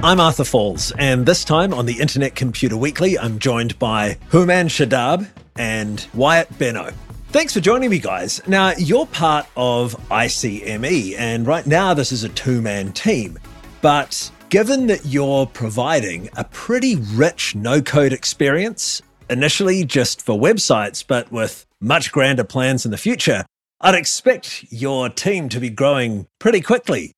I'm 0.00 0.20
Arthur 0.20 0.44
Falls, 0.44 0.92
and 0.96 1.26
this 1.26 1.42
time 1.42 1.74
on 1.74 1.84
the 1.84 1.98
Internet 1.98 2.36
Computer 2.36 2.76
Weekly, 2.76 3.18
I'm 3.18 3.40
joined 3.40 3.76
by 3.80 4.16
Houman 4.30 4.66
Shadab 4.66 5.28
and 5.56 6.06
Wyatt 6.14 6.56
Benno. 6.56 6.92
Thanks 7.30 7.52
for 7.52 7.58
joining 7.58 7.90
me, 7.90 7.98
guys. 7.98 8.40
Now, 8.46 8.74
you're 8.78 9.06
part 9.06 9.46
of 9.56 9.96
ICME, 10.08 11.16
and 11.18 11.48
right 11.48 11.66
now 11.66 11.94
this 11.94 12.12
is 12.12 12.22
a 12.22 12.28
two 12.28 12.62
man 12.62 12.92
team. 12.92 13.40
But 13.82 14.30
given 14.50 14.86
that 14.86 15.04
you're 15.04 15.46
providing 15.46 16.28
a 16.36 16.44
pretty 16.44 16.94
rich 16.94 17.56
no 17.56 17.82
code 17.82 18.12
experience, 18.12 19.02
initially 19.28 19.84
just 19.84 20.22
for 20.22 20.38
websites, 20.38 21.04
but 21.04 21.32
with 21.32 21.66
much 21.80 22.12
grander 22.12 22.44
plans 22.44 22.84
in 22.84 22.92
the 22.92 22.98
future, 22.98 23.44
I'd 23.80 23.96
expect 23.96 24.64
your 24.70 25.08
team 25.08 25.48
to 25.48 25.58
be 25.58 25.70
growing 25.70 26.28
pretty 26.38 26.60
quickly. 26.60 27.14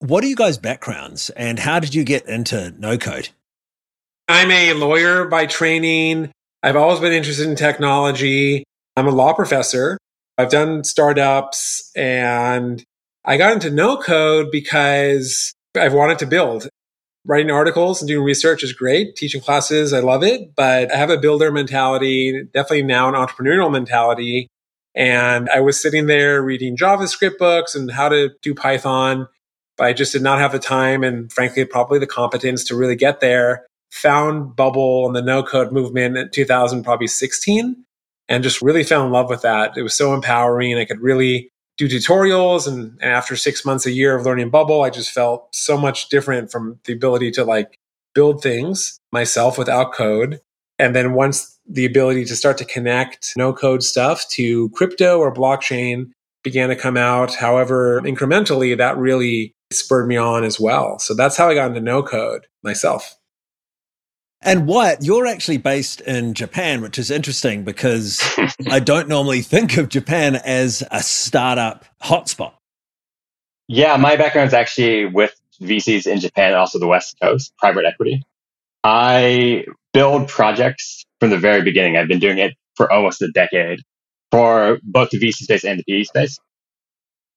What 0.00 0.22
are 0.24 0.26
you 0.26 0.36
guys' 0.36 0.58
backgrounds 0.58 1.30
and 1.30 1.58
how 1.58 1.80
did 1.80 1.94
you 1.94 2.04
get 2.04 2.26
into 2.28 2.74
no 2.78 2.98
code? 2.98 3.30
I'm 4.28 4.50
a 4.50 4.72
lawyer 4.74 5.26
by 5.26 5.46
training. 5.46 6.30
I've 6.62 6.76
always 6.76 7.00
been 7.00 7.12
interested 7.12 7.48
in 7.48 7.56
technology. 7.56 8.64
I'm 8.96 9.06
a 9.06 9.10
law 9.10 9.32
professor. 9.34 9.98
I've 10.36 10.50
done 10.50 10.84
startups 10.84 11.90
and 11.94 12.82
I 13.24 13.36
got 13.36 13.52
into 13.52 13.70
no 13.70 13.96
code 13.96 14.50
because 14.50 15.54
I've 15.76 15.94
wanted 15.94 16.18
to 16.20 16.26
build. 16.26 16.68
Writing 17.26 17.50
articles 17.50 18.02
and 18.02 18.08
doing 18.08 18.24
research 18.24 18.62
is 18.62 18.72
great. 18.72 19.16
Teaching 19.16 19.40
classes, 19.40 19.94
I 19.94 20.00
love 20.00 20.22
it, 20.22 20.54
but 20.56 20.92
I 20.92 20.96
have 20.96 21.08
a 21.10 21.16
builder 21.16 21.50
mentality, 21.50 22.44
definitely 22.52 22.82
now 22.82 23.08
an 23.08 23.14
entrepreneurial 23.14 23.72
mentality. 23.72 24.48
And 24.94 25.48
I 25.48 25.60
was 25.60 25.80
sitting 25.80 26.06
there 26.06 26.42
reading 26.42 26.76
JavaScript 26.76 27.38
books 27.38 27.74
and 27.74 27.90
how 27.90 28.10
to 28.10 28.30
do 28.42 28.54
Python 28.54 29.28
but 29.76 29.86
I 29.86 29.92
just 29.92 30.12
did 30.12 30.22
not 30.22 30.38
have 30.38 30.52
the 30.52 30.58
time 30.58 31.02
and 31.02 31.32
frankly, 31.32 31.64
probably 31.64 31.98
the 31.98 32.06
competence 32.06 32.64
to 32.64 32.76
really 32.76 32.96
get 32.96 33.20
there. 33.20 33.66
Found 33.92 34.56
Bubble 34.56 35.06
and 35.06 35.14
the 35.14 35.22
no 35.22 35.42
code 35.42 35.72
movement 35.72 36.16
in 36.16 36.30
2000, 36.30 36.82
probably 36.82 37.06
16, 37.06 37.84
and 38.28 38.42
just 38.42 38.60
really 38.60 38.82
fell 38.82 39.06
in 39.06 39.12
love 39.12 39.30
with 39.30 39.42
that. 39.42 39.76
It 39.76 39.82
was 39.82 39.94
so 39.94 40.14
empowering. 40.14 40.76
I 40.76 40.84
could 40.84 41.00
really 41.00 41.48
do 41.76 41.88
tutorials. 41.88 42.66
And, 42.66 42.98
and 43.00 43.12
after 43.12 43.36
six 43.36 43.64
months, 43.64 43.86
a 43.86 43.92
year 43.92 44.16
of 44.16 44.24
learning 44.24 44.50
Bubble, 44.50 44.82
I 44.82 44.90
just 44.90 45.10
felt 45.10 45.54
so 45.54 45.76
much 45.76 46.08
different 46.08 46.50
from 46.50 46.78
the 46.84 46.92
ability 46.92 47.30
to 47.32 47.44
like 47.44 47.78
build 48.14 48.42
things 48.42 48.98
myself 49.12 49.58
without 49.58 49.92
code. 49.92 50.40
And 50.78 50.94
then 50.94 51.12
once 51.12 51.58
the 51.68 51.84
ability 51.84 52.24
to 52.26 52.36
start 52.36 52.58
to 52.58 52.64
connect 52.64 53.32
no 53.36 53.52
code 53.52 53.82
stuff 53.82 54.28
to 54.30 54.70
crypto 54.70 55.18
or 55.18 55.32
blockchain 55.32 56.10
began 56.42 56.68
to 56.68 56.76
come 56.76 56.96
out, 56.96 57.34
however 57.34 58.00
incrementally, 58.02 58.76
that 58.76 58.96
really 58.96 59.54
spurred 59.74 60.06
me 60.06 60.16
on 60.16 60.44
as 60.44 60.58
well. 60.60 60.98
So 60.98 61.14
that's 61.14 61.36
how 61.36 61.48
I 61.48 61.54
got 61.54 61.68
into 61.68 61.80
no 61.80 62.02
code 62.02 62.46
myself. 62.62 63.16
And 64.42 64.66
Wyatt, 64.66 65.02
you're 65.02 65.26
actually 65.26 65.56
based 65.56 66.02
in 66.02 66.34
Japan, 66.34 66.82
which 66.82 66.98
is 66.98 67.10
interesting 67.10 67.64
because 67.64 68.22
I 68.70 68.78
don't 68.78 69.08
normally 69.08 69.40
think 69.40 69.78
of 69.78 69.88
Japan 69.88 70.36
as 70.36 70.82
a 70.90 71.02
startup 71.02 71.86
hotspot. 72.02 72.52
Yeah, 73.68 73.96
my 73.96 74.16
background 74.16 74.48
is 74.48 74.54
actually 74.54 75.06
with 75.06 75.34
VCs 75.62 76.06
in 76.06 76.20
Japan 76.20 76.48
and 76.48 76.56
also 76.56 76.78
the 76.78 76.86
West 76.86 77.16
Coast, 77.22 77.54
private 77.58 77.86
equity. 77.86 78.22
I 78.82 79.64
build 79.94 80.28
projects 80.28 81.06
from 81.20 81.30
the 81.30 81.38
very 81.38 81.62
beginning. 81.62 81.96
I've 81.96 82.08
been 82.08 82.18
doing 82.18 82.36
it 82.36 82.54
for 82.76 82.92
almost 82.92 83.22
a 83.22 83.28
decade 83.28 83.80
for 84.30 84.78
both 84.82 85.10
the 85.10 85.18
VC 85.18 85.44
space 85.44 85.64
and 85.64 85.78
the 85.78 85.84
PE 85.84 86.02
space. 86.04 86.38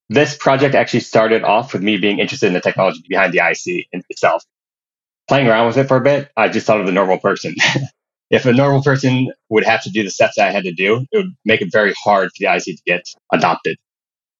This 0.10 0.38
project 0.38 0.74
actually 0.74 1.02
started 1.02 1.44
off 1.44 1.74
with 1.74 1.82
me 1.82 1.98
being 1.98 2.20
interested 2.20 2.48
in 2.48 2.54
the 2.54 2.62
technology 2.62 3.04
behind 3.08 3.34
the 3.34 3.40
IC 3.40 3.88
itself. 4.10 4.44
Playing 5.28 5.48
around 5.48 5.68
with 5.68 5.78
it 5.78 5.88
for 5.88 5.98
a 5.98 6.02
bit, 6.02 6.32
I 6.38 6.48
just 6.48 6.66
thought 6.66 6.80
of 6.80 6.86
the 6.86 6.94
normal 6.94 7.18
person. 7.18 7.56
if 8.30 8.46
a 8.46 8.54
normal 8.54 8.82
person 8.82 9.32
would 9.50 9.66
have 9.66 9.84
to 9.84 9.90
do 9.90 10.04
the 10.04 10.10
steps 10.10 10.38
I 10.38 10.52
had 10.52 10.64
to 10.64 10.72
do, 10.72 11.06
it 11.12 11.18
would 11.18 11.36
make 11.44 11.62
it 11.62 11.72
very 11.72 11.94
hard 12.02 12.30
for 12.30 12.36
the 12.40 12.54
IC 12.54 12.64
to 12.64 12.82
get 12.86 13.06
adopted. 13.34 13.78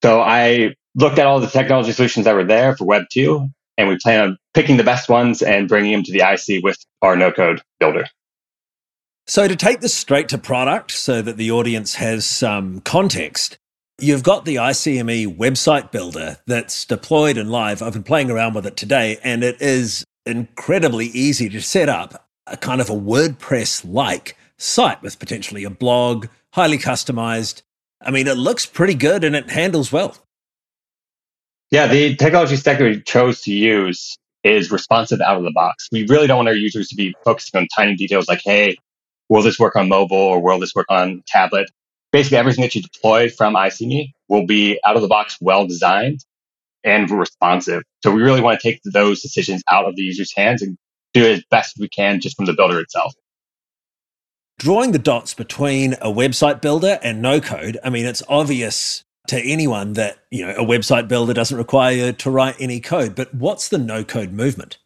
So 0.02 0.22
I 0.22 0.76
looked 0.96 1.20
at 1.20 1.28
all 1.28 1.40
the 1.40 1.48
technology 1.48 1.92
solutions 1.92 2.26
that 2.26 2.36
were 2.36 2.46
there 2.46 2.76
for 2.76 2.86
Web 2.86 3.06
2, 3.12 3.48
and 3.78 3.90
we 3.90 3.98
plan 4.02 4.22
on 4.22 4.38
picking 4.54 4.78
the 4.78 4.84
best 4.84 5.10
ones 5.10 5.42
and 5.42 5.68
bringing 5.68 5.92
them 5.92 6.04
to 6.04 6.12
the 6.12 6.20
IC 6.20 6.64
with 6.64 6.78
our 7.02 7.16
no 7.16 7.32
code 7.32 7.62
builder. 7.80 8.06
So, 9.30 9.48
to 9.48 9.58
take 9.58 9.82
this 9.82 9.94
straight 9.94 10.30
to 10.30 10.38
product 10.38 10.92
so 10.92 11.22
that 11.22 11.36
the 11.36 11.52
audience 11.52 11.96
has 11.96 12.26
some 12.26 12.80
context, 12.82 13.58
You've 14.00 14.22
got 14.22 14.46
the 14.46 14.58
ICME 14.58 15.38
website 15.38 15.90
builder 15.90 16.38
that's 16.46 16.86
deployed 16.86 17.36
and 17.36 17.50
live. 17.50 17.82
I've 17.82 17.94
been 17.94 18.04
playing 18.04 18.30
around 18.30 18.54
with 18.54 18.68
it 18.68 18.78
today, 18.78 19.18
and 19.24 19.44
it 19.44 19.60
is 19.60 20.06
incredibly 20.24 21.08
easy 21.08 21.50
to 21.50 21.60
set 21.62 21.90
up 21.90 22.30
a 22.46 22.58
kind 22.58 22.80
of 22.80 22.92
a 22.92 22.94
WordPress 22.94 23.84
like 23.92 24.38
site 24.60 25.02
with 25.02 25.18
potentially 25.18 25.64
a 25.64 25.72
blog, 25.72 26.28
highly 26.54 26.78
customized. 26.78 27.64
I 28.00 28.12
mean, 28.12 28.28
it 28.28 28.38
looks 28.38 28.68
pretty 28.68 28.94
good 28.94 29.24
and 29.24 29.36
it 29.36 29.50
handles 29.50 29.92
well. 29.92 30.16
Yeah, 31.72 31.88
the 31.88 32.16
technology 32.16 32.56
stack 32.56 32.78
that 32.78 32.84
we 32.84 33.02
chose 33.02 33.42
to 33.42 33.52
use 33.52 34.16
is 34.44 34.72
responsive 34.72 35.22
out 35.22 35.38
of 35.38 35.44
the 35.44 35.52
box. 35.52 35.88
We 35.92 36.06
really 36.06 36.28
don't 36.28 36.38
want 36.38 36.50
our 36.50 36.56
users 36.56 36.88
to 36.90 36.96
be 36.96 37.16
focusing 37.26 37.60
on 37.60 37.68
tiny 37.76 37.96
details 37.96 38.28
like, 38.28 38.42
hey, 38.46 38.78
will 39.28 39.42
this 39.42 39.58
work 39.58 39.76
on 39.76 39.90
mobile 39.90 40.18
or 40.18 40.40
will 40.40 40.60
this 40.60 40.76
work 40.76 40.86
on 40.90 41.24
tablet? 41.28 41.70
Basically 42.18 42.40
everything 42.40 42.64
that 42.64 42.74
you 42.74 42.82
deploy 42.82 43.30
from 43.30 43.54
ICME 43.54 44.12
will 44.28 44.48
be 44.48 44.80
out 44.84 44.96
of 44.96 45.04
the 45.04 45.08
box, 45.08 45.38
well 45.40 45.68
designed 45.68 46.20
and 46.84 47.12
responsive. 47.12 47.84
So 48.02 48.10
we 48.10 48.24
really 48.24 48.42
want 48.42 48.60
to 48.60 48.68
take 48.68 48.82
those 48.86 49.22
decisions 49.22 49.62
out 49.72 49.86
of 49.86 49.96
the 49.96 50.02
user's 50.02 50.34
hands 50.36 50.64
and 50.64 50.80
do 51.14 51.24
it 51.24 51.32
as 51.34 51.44
best 51.52 51.76
we 51.80 51.88
can 51.88 52.20
just 52.20 52.36
from 52.36 52.46
the 52.46 52.54
builder 52.54 52.80
itself. 52.80 53.14
Drawing 54.58 54.94
the 54.94 55.00
dots 55.00 55.36
between 55.36 55.94
a 55.94 56.12
website 56.12 56.60
builder 56.60 56.98
and 57.04 57.22
no 57.22 57.40
code, 57.40 57.78
I 57.84 57.92
mean, 57.92 58.08
it's 58.08 58.24
obvious 58.28 59.04
to 59.28 59.40
anyone 59.40 59.94
that, 59.94 60.18
you 60.32 60.44
know, 60.44 60.54
a 60.54 60.66
website 60.66 61.08
builder 61.08 61.36
doesn't 61.36 61.56
require 61.56 61.92
you 61.92 62.14
to 62.14 62.32
write 62.32 62.56
any 62.60 62.80
code, 62.80 63.14
but 63.14 63.32
what's 63.36 63.70
the 63.70 63.78
no 63.78 64.04
code 64.04 64.32
movement? 64.32 64.80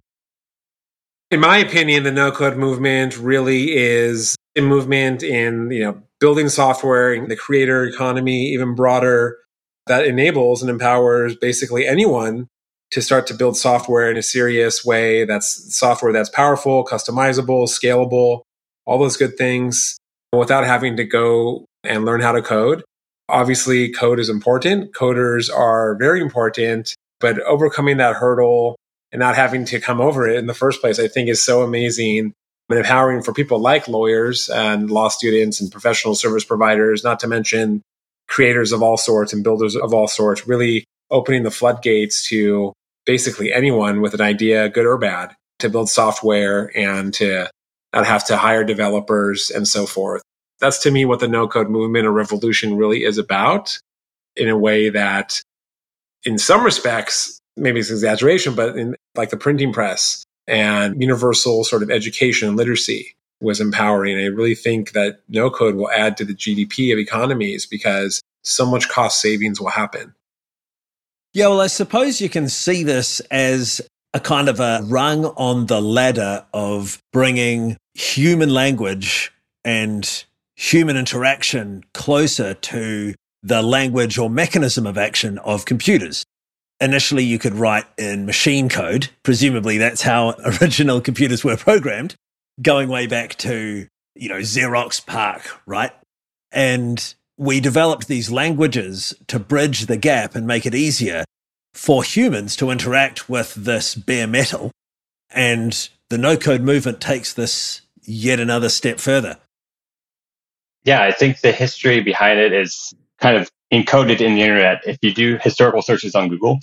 In 1.29 1.39
my 1.39 1.59
opinion, 1.59 2.03
the 2.03 2.11
no 2.11 2.29
code 2.29 2.57
movement 2.57 3.17
really 3.17 3.77
is 3.77 4.35
a 4.57 4.61
movement 4.61 5.23
in, 5.23 5.71
you 5.71 5.83
know, 5.85 6.03
building 6.21 6.47
software, 6.47 7.13
in 7.13 7.27
the 7.27 7.35
creator 7.35 7.83
economy, 7.83 8.53
even 8.53 8.75
broader, 8.75 9.37
that 9.87 10.05
enables 10.05 10.61
and 10.61 10.69
empowers 10.69 11.35
basically 11.35 11.85
anyone 11.85 12.47
to 12.91 13.01
start 13.01 13.25
to 13.27 13.33
build 13.33 13.57
software 13.57 14.09
in 14.09 14.17
a 14.17 14.23
serious 14.23 14.85
way 14.85 15.25
that's 15.25 15.75
software 15.75 16.13
that's 16.13 16.29
powerful, 16.29 16.85
customizable, 16.85 17.67
scalable, 17.67 18.41
all 18.85 18.99
those 18.99 19.17
good 19.17 19.37
things 19.37 19.97
without 20.33 20.65
having 20.65 20.95
to 20.97 21.03
go 21.03 21.65
and 21.83 22.05
learn 22.05 22.21
how 22.21 22.31
to 22.31 22.41
code. 22.41 22.83
Obviously, 23.27 23.91
code 23.91 24.19
is 24.19 24.29
important. 24.29 24.93
Coders 24.93 25.49
are 25.53 25.95
very 25.97 26.21
important, 26.21 26.93
but 27.19 27.39
overcoming 27.41 27.97
that 27.97 28.15
hurdle 28.15 28.75
and 29.11 29.19
not 29.19 29.35
having 29.35 29.65
to 29.65 29.79
come 29.79 30.01
over 30.01 30.27
it 30.27 30.37
in 30.37 30.47
the 30.47 30.53
first 30.53 30.81
place, 30.81 30.99
I 30.99 31.07
think 31.07 31.29
is 31.29 31.43
so 31.43 31.63
amazing 31.63 32.33
and 32.71 32.79
empowering 32.79 33.21
for 33.21 33.33
people 33.33 33.59
like 33.59 33.87
lawyers 33.87 34.49
and 34.49 34.89
law 34.89 35.07
students 35.09 35.61
and 35.61 35.71
professional 35.71 36.15
service 36.15 36.45
providers, 36.45 37.03
not 37.03 37.19
to 37.19 37.27
mention 37.27 37.81
creators 38.27 38.71
of 38.71 38.81
all 38.81 38.97
sorts 38.97 39.33
and 39.33 39.43
builders 39.43 39.75
of 39.75 39.93
all 39.93 40.07
sorts, 40.07 40.47
really 40.47 40.85
opening 41.09 41.43
the 41.43 41.51
floodgates 41.51 42.27
to 42.29 42.73
basically 43.05 43.51
anyone 43.51 44.01
with 44.01 44.13
an 44.13 44.21
idea, 44.21 44.69
good 44.69 44.85
or 44.85 44.97
bad, 44.97 45.35
to 45.59 45.69
build 45.69 45.89
software 45.89 46.71
and 46.77 47.13
to 47.13 47.49
not 47.93 48.05
have 48.05 48.23
to 48.25 48.37
hire 48.37 48.63
developers 48.63 49.49
and 49.49 49.67
so 49.67 49.85
forth. 49.85 50.21
That's 50.59 50.79
to 50.83 50.91
me 50.91 51.05
what 51.05 51.19
the 51.19 51.27
no 51.27 51.47
code 51.47 51.69
movement 51.69 52.05
or 52.05 52.11
revolution 52.11 52.77
really 52.77 53.03
is 53.03 53.17
about 53.17 53.77
in 54.35 54.47
a 54.47 54.57
way 54.57 54.89
that, 54.89 55.41
in 56.23 56.37
some 56.37 56.63
respects, 56.63 57.39
maybe 57.57 57.79
it's 57.79 57.89
exaggeration, 57.89 58.55
but 58.55 58.77
in 58.77 58.95
like 59.15 59.29
the 59.29 59.37
printing 59.37 59.73
press, 59.73 60.23
and 60.51 61.01
universal 61.01 61.63
sort 61.63 61.81
of 61.81 61.89
education 61.89 62.49
and 62.49 62.57
literacy 62.57 63.15
was 63.39 63.61
empowering. 63.61 64.17
I 64.17 64.25
really 64.25 64.53
think 64.53 64.91
that 64.91 65.21
no 65.29 65.49
code 65.49 65.75
will 65.75 65.89
add 65.89 66.17
to 66.17 66.25
the 66.25 66.35
GDP 66.35 66.91
of 66.91 66.99
economies 66.99 67.65
because 67.65 68.21
so 68.43 68.65
much 68.65 68.89
cost 68.89 69.21
savings 69.21 69.61
will 69.61 69.69
happen. 69.69 70.13
Yeah, 71.33 71.47
well, 71.47 71.61
I 71.61 71.67
suppose 71.67 72.19
you 72.19 72.27
can 72.27 72.49
see 72.49 72.83
this 72.83 73.21
as 73.31 73.81
a 74.13 74.19
kind 74.19 74.49
of 74.49 74.59
a 74.59 74.81
rung 74.83 75.25
on 75.25 75.67
the 75.67 75.81
ladder 75.81 76.45
of 76.53 76.99
bringing 77.13 77.77
human 77.93 78.49
language 78.53 79.31
and 79.63 80.25
human 80.57 80.97
interaction 80.97 81.85
closer 81.93 82.53
to 82.55 83.15
the 83.41 83.61
language 83.61 84.17
or 84.17 84.29
mechanism 84.29 84.85
of 84.85 84.97
action 84.97 85.37
of 85.39 85.63
computers 85.63 86.25
initially 86.81 87.23
you 87.23 87.39
could 87.39 87.53
write 87.53 87.85
in 87.97 88.25
machine 88.25 88.67
code. 88.67 89.09
Presumably 89.23 89.77
that's 89.77 90.01
how 90.01 90.33
original 90.61 90.99
computers 90.99 91.43
were 91.43 91.55
programmed, 91.55 92.15
going 92.61 92.89
way 92.89 93.07
back 93.07 93.37
to, 93.37 93.87
you 94.15 94.29
know, 94.29 94.39
Xerox 94.39 95.05
PARC, 95.05 95.61
right? 95.65 95.91
And 96.51 97.13
we 97.37 97.59
developed 97.59 98.07
these 98.07 98.29
languages 98.29 99.13
to 99.27 99.39
bridge 99.39 99.85
the 99.85 99.97
gap 99.97 100.35
and 100.35 100.45
make 100.45 100.65
it 100.65 100.75
easier 100.75 101.23
for 101.73 102.03
humans 102.03 102.55
to 102.57 102.69
interact 102.69 103.29
with 103.29 103.53
this 103.55 103.95
bare 103.95 104.27
metal. 104.27 104.71
And 105.29 105.89
the 106.09 106.17
no 106.17 106.35
code 106.35 106.61
movement 106.61 106.99
takes 106.99 107.33
this 107.33 107.81
yet 108.01 108.39
another 108.39 108.67
step 108.67 108.99
further. 108.99 109.37
Yeah, 110.83 111.01
I 111.01 111.11
think 111.11 111.39
the 111.39 111.51
history 111.51 112.01
behind 112.01 112.39
it 112.39 112.53
is 112.53 112.93
kind 113.19 113.37
of 113.37 113.49
encoded 113.73 114.21
in 114.21 114.35
the 114.35 114.41
internet. 114.41 114.81
If 114.85 114.99
you 115.01 115.13
do 115.13 115.37
historical 115.41 115.81
searches 115.81 116.15
on 116.15 116.29
Google, 116.29 116.59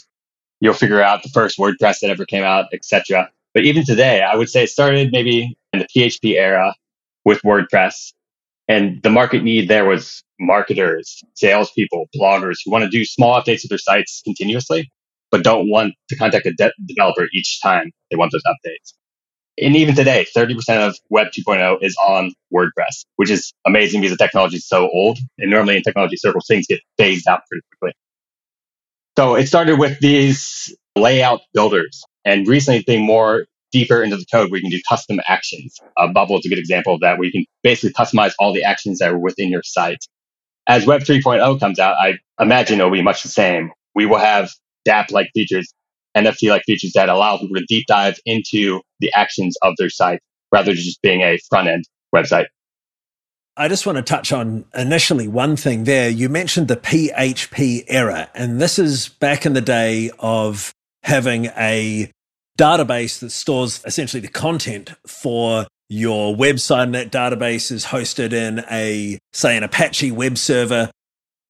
you'll 0.61 0.75
figure 0.75 1.03
out 1.03 1.23
the 1.23 1.31
first 1.31 1.59
WordPress 1.59 2.01
that 2.01 2.11
ever 2.11 2.27
came 2.27 2.45
out, 2.45 2.67
etc. 2.73 3.31
But 3.55 3.65
even 3.65 3.85
today, 3.85 4.23
I 4.23 4.37
would 4.37 4.51
say 4.51 4.65
it 4.65 4.71
started 4.71 5.13
maybe 5.13 5.57
in 5.73 5.81
the 5.81 5.87
PHP 5.87 6.37
era 6.37 6.75
with 7.25 7.43
WordPress. 7.43 8.13
And 8.69 9.03
the 9.03 9.11
market 9.11 9.43
need 9.45 9.69
there 9.69 9.87
was 9.87 10.25
marketers, 10.41 11.23
salespeople, 11.35 12.07
bloggers 12.17 12.57
who 12.65 12.71
want 12.73 12.85
to 12.85 12.91
do 12.91 13.05
small 13.05 13.41
updates 13.41 13.63
to 13.63 13.69
their 13.69 13.79
sites 13.79 14.23
continuously, 14.25 14.91
but 15.31 15.45
don't 15.45 15.71
want 15.71 15.95
to 16.11 16.17
contact 16.17 16.47
a 16.47 16.53
de- 16.55 16.73
developer 16.87 17.29
each 17.35 17.61
time 17.63 17.93
they 18.11 18.17
want 18.17 18.33
those 18.33 18.43
updates. 18.47 18.95
And 19.61 19.77
even 19.77 19.95
today, 19.95 20.27
30% 20.37 20.89
of 20.89 20.97
Web 21.11 21.29
2.0 21.29 21.79
is 21.83 21.97
on 21.97 22.33
WordPress, 22.55 23.05
which 23.17 23.31
is 23.31 23.53
amazing 23.67 24.01
because 24.01 24.17
the 24.17 24.23
technology 24.23 24.57
is 24.57 24.67
so 24.67 24.89
old. 24.89 25.19
And 25.39 25.51
normally 25.51 25.77
in 25.77 25.83
technology 25.83 26.17
circles, 26.17 26.47
things 26.47 26.67
get 26.67 26.81
phased 26.97 27.27
out 27.29 27.43
pretty 27.51 27.63
quickly. 27.73 27.95
So 29.17 29.35
it 29.35 29.47
started 29.49 29.79
with 29.79 29.99
these 30.01 30.75
layout 30.95 31.41
builders 31.53 32.05
and 32.25 32.47
recently 32.47 32.85
being 32.87 33.05
more 33.05 33.47
deeper 33.73 34.03
into 34.03 34.17
the 34.17 34.25
code 34.31 34.51
where 34.51 34.59
you 34.59 34.63
can 34.63 34.71
do 34.71 34.81
custom 34.89 35.21
actions. 35.27 35.79
Uh, 35.97 36.09
Bubble 36.09 36.39
is 36.39 36.47
a 36.47 36.49
good 36.49 36.59
example 36.59 36.95
of 36.95 37.01
that, 37.01 37.19
where 37.19 37.27
you 37.27 37.33
can 37.33 37.45
basically 37.63 37.93
customize 37.93 38.33
all 38.39 38.53
the 38.53 38.65
actions 38.65 38.99
that 38.99 39.11
are 39.11 39.19
within 39.19 39.51
your 39.51 39.63
site. 39.65 40.05
As 40.67 40.87
Web 40.87 41.03
3.0 41.03 41.61
comes 41.61 41.79
out, 41.79 41.97
I 41.99 42.19
imagine 42.41 42.79
it'll 42.79 42.91
be 42.93 43.03
much 43.03 43.23
the 43.23 43.29
same. 43.29 43.73
We 43.95 44.07
will 44.07 44.19
have 44.19 44.51
dApp 44.87 45.11
like 45.11 45.31
features, 45.35 45.73
NFT 46.25 46.50
like 46.50 46.62
features 46.65 46.93
that 46.94 47.09
allow 47.09 47.38
people 47.38 47.56
to 47.56 47.65
deep 47.69 47.87
dive 47.87 48.19
into 48.25 48.81
the 49.00 49.12
actions 49.15 49.56
of 49.62 49.75
their 49.79 49.91
site 49.91 50.20
rather 50.53 50.73
than 50.73 50.76
just 50.76 51.00
being 51.03 51.20
a 51.23 51.38
front 51.49 51.69
end 51.69 51.85
website. 52.15 52.47
I 53.56 53.67
just 53.67 53.87
want 53.87 53.97
to 53.97 54.03
touch 54.03 54.32
on 54.32 54.67
initially 54.73 55.26
one 55.26 55.56
thing 55.56 55.82
there. 55.82 56.09
You 56.09 56.29
mentioned 56.29 56.69
the 56.69 56.76
PHP 56.76 57.85
era, 57.88 58.31
and 58.32 58.61
this 58.61 58.79
is 58.79 59.09
back 59.09 59.44
in 59.44 59.53
the 59.53 59.61
day 59.61 60.12
of 60.20 60.73
having 61.03 61.47
a 61.56 62.11
database 62.56 63.19
that 63.19 63.31
stores 63.31 63.82
essentially 63.85 64.21
the 64.21 64.29
content 64.29 64.93
for 65.09 65.67
your 65.88 66.37
website. 66.37 66.85
And 66.85 66.94
that 66.94 67.11
database 67.11 67.73
is 67.73 67.87
hosted 67.87 68.32
in 68.32 68.64
a, 68.71 69.19
say, 69.32 69.56
an 69.56 69.64
Apache 69.64 70.12
web 70.12 70.38
server, 70.38 70.93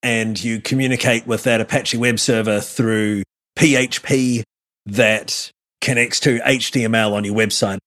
and 0.03 0.43
you 0.43 0.63
communicate 0.63 1.27
with 1.27 1.43
that 1.43 1.61
Apache 1.61 1.99
web 1.99 2.19
server 2.19 2.61
through 2.61 3.23
PHP 3.59 4.45
that 4.89 5.53
connects 5.81 6.21
to 6.21 6.39
HTML 6.41 7.13
on 7.13 7.25
your 7.25 7.35
website. 7.35 7.79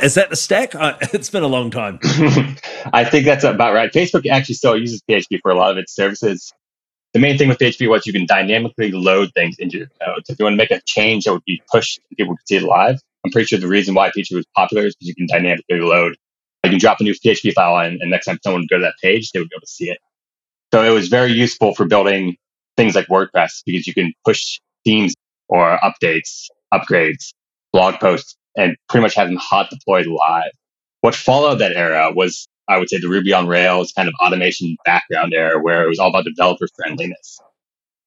Is 0.00 0.14
that 0.14 0.30
the 0.30 0.36
stack? 0.36 0.74
Uh, 0.74 0.96
it's 1.00 1.30
been 1.30 1.42
a 1.42 1.48
long 1.48 1.70
time. 1.70 1.98
I 2.92 3.04
think 3.04 3.24
that's 3.24 3.44
about 3.44 3.74
right. 3.74 3.92
Facebook 3.92 4.28
actually 4.28 4.54
still 4.54 4.76
uses 4.76 5.02
PHP 5.08 5.40
for 5.42 5.50
a 5.50 5.54
lot 5.54 5.70
of 5.70 5.78
its 5.78 5.94
services. 5.94 6.52
The 7.14 7.20
main 7.20 7.36
thing 7.36 7.48
with 7.48 7.58
PHP 7.58 7.88
was 7.90 8.06
you 8.06 8.12
can 8.12 8.26
dynamically 8.26 8.90
load 8.90 9.32
things 9.34 9.56
into 9.58 9.78
your 9.78 9.88
code. 10.00 10.22
So 10.26 10.32
if 10.32 10.38
you 10.38 10.44
want 10.44 10.54
to 10.54 10.56
make 10.56 10.70
a 10.70 10.80
change 10.86 11.24
that 11.24 11.32
would 11.32 11.44
be 11.44 11.60
pushed 11.70 12.00
people 12.16 12.36
could 12.36 12.48
see 12.48 12.56
it 12.56 12.62
live, 12.62 13.00
I'm 13.24 13.30
pretty 13.30 13.46
sure 13.46 13.58
the 13.58 13.68
reason 13.68 13.94
why 13.94 14.10
PHP 14.10 14.34
was 14.34 14.46
popular 14.56 14.86
is 14.86 14.96
because 14.96 15.08
you 15.08 15.14
can 15.14 15.26
dynamically 15.26 15.80
load. 15.80 16.16
You 16.64 16.70
can 16.70 16.78
drop 16.78 17.00
a 17.00 17.04
new 17.04 17.12
PHP 17.12 17.52
file 17.52 17.84
in, 17.86 17.98
and 18.00 18.10
next 18.10 18.26
time 18.26 18.38
someone 18.42 18.62
would 18.62 18.68
go 18.68 18.78
to 18.78 18.84
that 18.84 18.94
page, 19.02 19.30
they 19.32 19.40
would 19.40 19.48
be 19.48 19.56
able 19.56 19.62
to 19.62 19.66
see 19.66 19.90
it. 19.90 19.98
So 20.72 20.82
it 20.82 20.90
was 20.90 21.08
very 21.08 21.32
useful 21.32 21.74
for 21.74 21.84
building 21.86 22.36
things 22.76 22.94
like 22.94 23.08
WordPress 23.08 23.62
because 23.66 23.86
you 23.86 23.92
can 23.92 24.12
push 24.24 24.58
themes 24.84 25.14
or 25.52 25.78
updates, 25.84 26.46
upgrades, 26.72 27.34
blog 27.74 28.00
posts 28.00 28.36
and 28.56 28.74
pretty 28.88 29.02
much 29.02 29.14
have 29.14 29.28
them 29.28 29.36
hot 29.36 29.68
deployed 29.70 30.06
live. 30.06 30.50
What 31.02 31.14
followed 31.14 31.56
that 31.56 31.72
era 31.72 32.10
was, 32.14 32.48
I 32.68 32.78
would 32.78 32.88
say, 32.88 32.98
the 32.98 33.08
Ruby 33.08 33.34
on 33.34 33.46
Rails 33.46 33.92
kind 33.92 34.08
of 34.08 34.14
automation 34.24 34.76
background 34.86 35.34
era 35.34 35.60
where 35.60 35.84
it 35.84 35.88
was 35.88 35.98
all 35.98 36.08
about 36.08 36.24
developer 36.24 36.66
friendliness. 36.74 37.38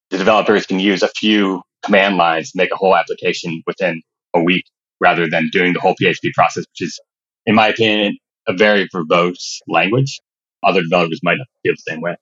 The 0.10 0.18
developers 0.18 0.66
can 0.66 0.80
use 0.80 1.04
a 1.04 1.08
few 1.10 1.62
command 1.84 2.18
lines 2.18 2.52
to 2.52 2.58
make 2.58 2.72
a 2.72 2.76
whole 2.76 2.96
application 2.96 3.62
within 3.68 4.02
a 4.34 4.42
week 4.42 4.66
rather 5.00 5.30
than 5.30 5.50
doing 5.52 5.74
the 5.74 5.80
whole 5.80 5.96
PHP 6.02 6.34
process, 6.34 6.66
which 6.72 6.90
is, 6.90 7.00
in 7.46 7.54
my 7.54 7.68
opinion, 7.68 8.18
a 8.48 8.54
very 8.54 8.88
verbose 8.90 9.60
language. 9.68 10.20
Other 10.64 10.82
developers 10.82 11.20
might 11.22 11.38
not 11.38 11.48
feel 11.62 11.74
the 11.74 11.92
same 11.92 12.02
way. 12.02 12.16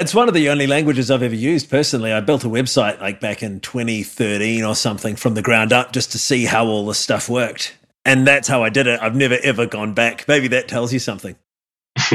It's 0.00 0.14
one 0.14 0.26
of 0.26 0.34
the 0.34 0.48
only 0.48 0.66
languages 0.66 1.10
I've 1.10 1.22
ever 1.22 1.34
used 1.34 1.70
personally. 1.70 2.12
I 2.12 2.20
built 2.20 2.42
a 2.42 2.48
website 2.48 3.00
like 3.00 3.20
back 3.20 3.44
in 3.44 3.60
2013 3.60 4.64
or 4.64 4.74
something 4.74 5.14
from 5.14 5.34
the 5.34 5.42
ground 5.42 5.72
up 5.72 5.92
just 5.92 6.10
to 6.12 6.18
see 6.18 6.46
how 6.46 6.66
all 6.66 6.86
this 6.86 6.98
stuff 6.98 7.28
worked. 7.28 7.76
And 8.04 8.26
that's 8.26 8.48
how 8.48 8.64
I 8.64 8.70
did 8.70 8.88
it. 8.88 9.00
I've 9.00 9.14
never 9.14 9.38
ever 9.42 9.66
gone 9.66 9.94
back. 9.94 10.26
Maybe 10.26 10.48
that 10.48 10.66
tells 10.66 10.92
you 10.92 10.98
something. 10.98 11.36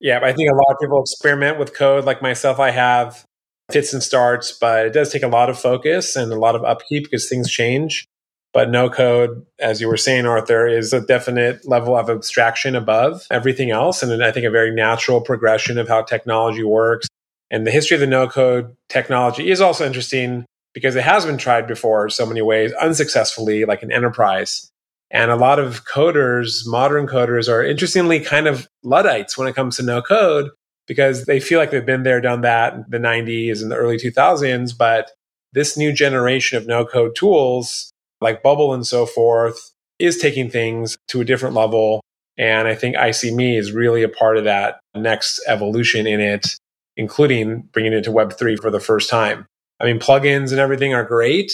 yeah, 0.00 0.20
I 0.22 0.32
think 0.32 0.50
a 0.50 0.54
lot 0.54 0.70
of 0.70 0.78
people 0.80 1.02
experiment 1.02 1.58
with 1.58 1.74
code 1.74 2.04
like 2.04 2.22
myself. 2.22 2.58
I 2.58 2.70
have 2.70 3.26
fits 3.70 3.92
and 3.92 4.02
starts, 4.02 4.50
but 4.50 4.86
it 4.86 4.94
does 4.94 5.12
take 5.12 5.22
a 5.22 5.28
lot 5.28 5.50
of 5.50 5.58
focus 5.58 6.16
and 6.16 6.32
a 6.32 6.38
lot 6.38 6.56
of 6.56 6.64
upkeep 6.64 7.04
because 7.04 7.28
things 7.28 7.50
change. 7.50 8.08
But 8.58 8.70
no 8.70 8.90
code, 8.90 9.46
as 9.60 9.80
you 9.80 9.86
were 9.86 9.96
saying, 9.96 10.26
Arthur, 10.26 10.66
is 10.66 10.92
a 10.92 11.00
definite 11.00 11.64
level 11.68 11.96
of 11.96 12.10
abstraction 12.10 12.74
above 12.74 13.24
everything 13.30 13.70
else. 13.70 14.02
And 14.02 14.20
I 14.20 14.32
think 14.32 14.46
a 14.46 14.50
very 14.50 14.74
natural 14.74 15.20
progression 15.20 15.78
of 15.78 15.86
how 15.86 16.02
technology 16.02 16.64
works. 16.64 17.06
And 17.52 17.64
the 17.64 17.70
history 17.70 17.94
of 17.94 18.00
the 18.00 18.08
no 18.08 18.26
code 18.26 18.76
technology 18.88 19.48
is 19.48 19.60
also 19.60 19.86
interesting 19.86 20.44
because 20.74 20.96
it 20.96 21.04
has 21.04 21.24
been 21.24 21.38
tried 21.38 21.68
before 21.68 22.08
so 22.08 22.26
many 22.26 22.42
ways 22.42 22.72
unsuccessfully, 22.72 23.64
like 23.64 23.84
in 23.84 23.92
enterprise. 23.92 24.68
And 25.12 25.30
a 25.30 25.36
lot 25.36 25.60
of 25.60 25.84
coders, 25.84 26.66
modern 26.66 27.06
coders, 27.06 27.48
are 27.48 27.62
interestingly 27.62 28.18
kind 28.18 28.48
of 28.48 28.66
Luddites 28.82 29.38
when 29.38 29.46
it 29.46 29.54
comes 29.54 29.76
to 29.76 29.84
no 29.84 30.02
code 30.02 30.50
because 30.88 31.26
they 31.26 31.38
feel 31.38 31.60
like 31.60 31.70
they've 31.70 31.86
been 31.86 32.02
there, 32.02 32.20
done 32.20 32.40
that 32.40 32.74
in 32.74 32.84
the 32.88 32.98
90s 32.98 33.62
and 33.62 33.70
the 33.70 33.76
early 33.76 33.98
2000s. 33.98 34.76
But 34.76 35.12
this 35.52 35.76
new 35.76 35.92
generation 35.92 36.58
of 36.58 36.66
no 36.66 36.84
code 36.84 37.14
tools 37.14 37.92
like 38.20 38.42
Bubble 38.42 38.74
and 38.74 38.86
so 38.86 39.06
forth 39.06 39.72
is 39.98 40.18
taking 40.18 40.50
things 40.50 40.96
to 41.08 41.20
a 41.20 41.24
different 41.24 41.54
level. 41.54 42.00
And 42.36 42.68
I 42.68 42.74
think 42.74 42.96
IC.me 42.96 43.56
is 43.56 43.72
really 43.72 44.02
a 44.02 44.08
part 44.08 44.36
of 44.36 44.44
that 44.44 44.80
next 44.94 45.40
evolution 45.46 46.06
in 46.06 46.20
it, 46.20 46.56
including 46.96 47.62
bringing 47.72 47.92
it 47.92 48.04
to 48.04 48.10
Web3 48.10 48.60
for 48.60 48.70
the 48.70 48.80
first 48.80 49.10
time. 49.10 49.46
I 49.80 49.84
mean, 49.84 49.98
plugins 49.98 50.50
and 50.50 50.60
everything 50.60 50.94
are 50.94 51.04
great. 51.04 51.52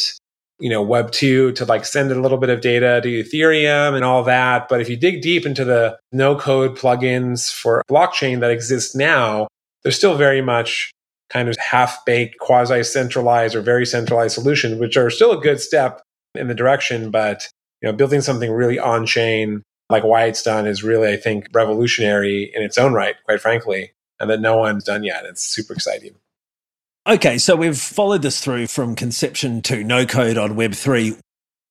You 0.61 0.71
know, 0.71 0.83
Web 0.83 1.11
2 1.11 1.53
to 1.53 1.65
like 1.65 1.85
send 1.85 2.13
a 2.13 2.21
little 2.21 2.39
bit 2.39 2.51
of 2.51 2.61
data 2.61 3.01
to 3.03 3.09
Ethereum 3.09 3.95
and 3.95 4.05
all 4.05 4.23
that. 4.25 4.69
But 4.69 4.81
if 4.81 4.89
you 4.89 4.97
dig 4.97 5.21
deep 5.21 5.45
into 5.47 5.65
the 5.65 5.99
no 6.13 6.37
code 6.37 6.77
plugins 6.77 7.53
for 7.53 7.83
blockchain 7.91 8.41
that 8.41 8.51
exist 8.51 8.95
now, 8.95 9.49
they're 9.83 9.93
still 9.93 10.17
very 10.17 10.41
much 10.41 10.93
kind 11.29 11.49
of 11.49 11.57
half 11.57 12.05
baked, 12.05 12.39
quasi 12.39 12.83
centralized, 12.83 13.55
or 13.55 13.61
very 13.61 13.85
centralized 13.85 14.35
solutions, 14.35 14.79
which 14.79 14.97
are 14.97 15.11
still 15.11 15.33
a 15.33 15.41
good 15.41 15.61
step 15.61 16.01
in 16.35 16.49
the 16.49 16.55
direction, 16.55 17.11
but 17.11 17.49
you 17.81 17.89
know, 17.89 17.97
building 17.97 18.21
something 18.21 18.51
really 18.51 18.79
on 18.79 19.07
chain 19.07 19.63
like 19.91 20.05
Wyatt's 20.05 20.43
done 20.43 20.67
is 20.67 20.83
really, 20.83 21.13
I 21.13 21.17
think, 21.17 21.49
revolutionary 21.53 22.51
in 22.55 22.63
its 22.63 22.79
own 22.79 22.93
right, 22.95 23.15
quite 23.25 23.41
frankly, 23.41 23.93
and 24.19 24.31
that 24.31 24.41
no 24.41 24.57
one's 24.57 24.85
done 24.85 25.05
yet. 25.05 25.25
It's 25.27 25.45
super 25.45 25.75
exciting. 25.75 26.15
Okay, 27.07 27.37
so 27.37 27.55
we've 27.55 27.79
followed 27.79 28.23
this 28.23 28.41
through 28.41 28.69
from 28.69 28.97
conception 28.97 29.61
to 29.63 29.85
no 29.85 30.07
code 30.07 30.39
on 30.39 30.57
Web3. 30.57 31.19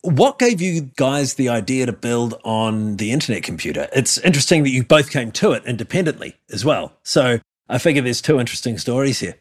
What 0.01 0.37
gave 0.37 0.61
you 0.61 0.91
guys 0.95 1.33
the 1.33 1.49
idea 1.49 1.87
to 1.87 1.93
build 1.93 2.35
on 2.43 2.97
the 2.97 3.11
internet 3.11 3.41
computer? 3.41 3.87
It's 3.93 4.19
interesting 4.19 4.61
that 4.63 4.69
you 4.69 4.83
both 4.83 5.09
came 5.09 5.31
to 5.31 5.53
it 5.53 5.65
independently 5.65 6.35
as 6.51 6.63
well. 6.63 6.93
So 7.03 7.39
I 7.67 7.77
figure 7.79 8.03
there's 8.03 8.21
two 8.21 8.39
interesting 8.39 8.77
stories 8.77 9.21
here. 9.21 9.35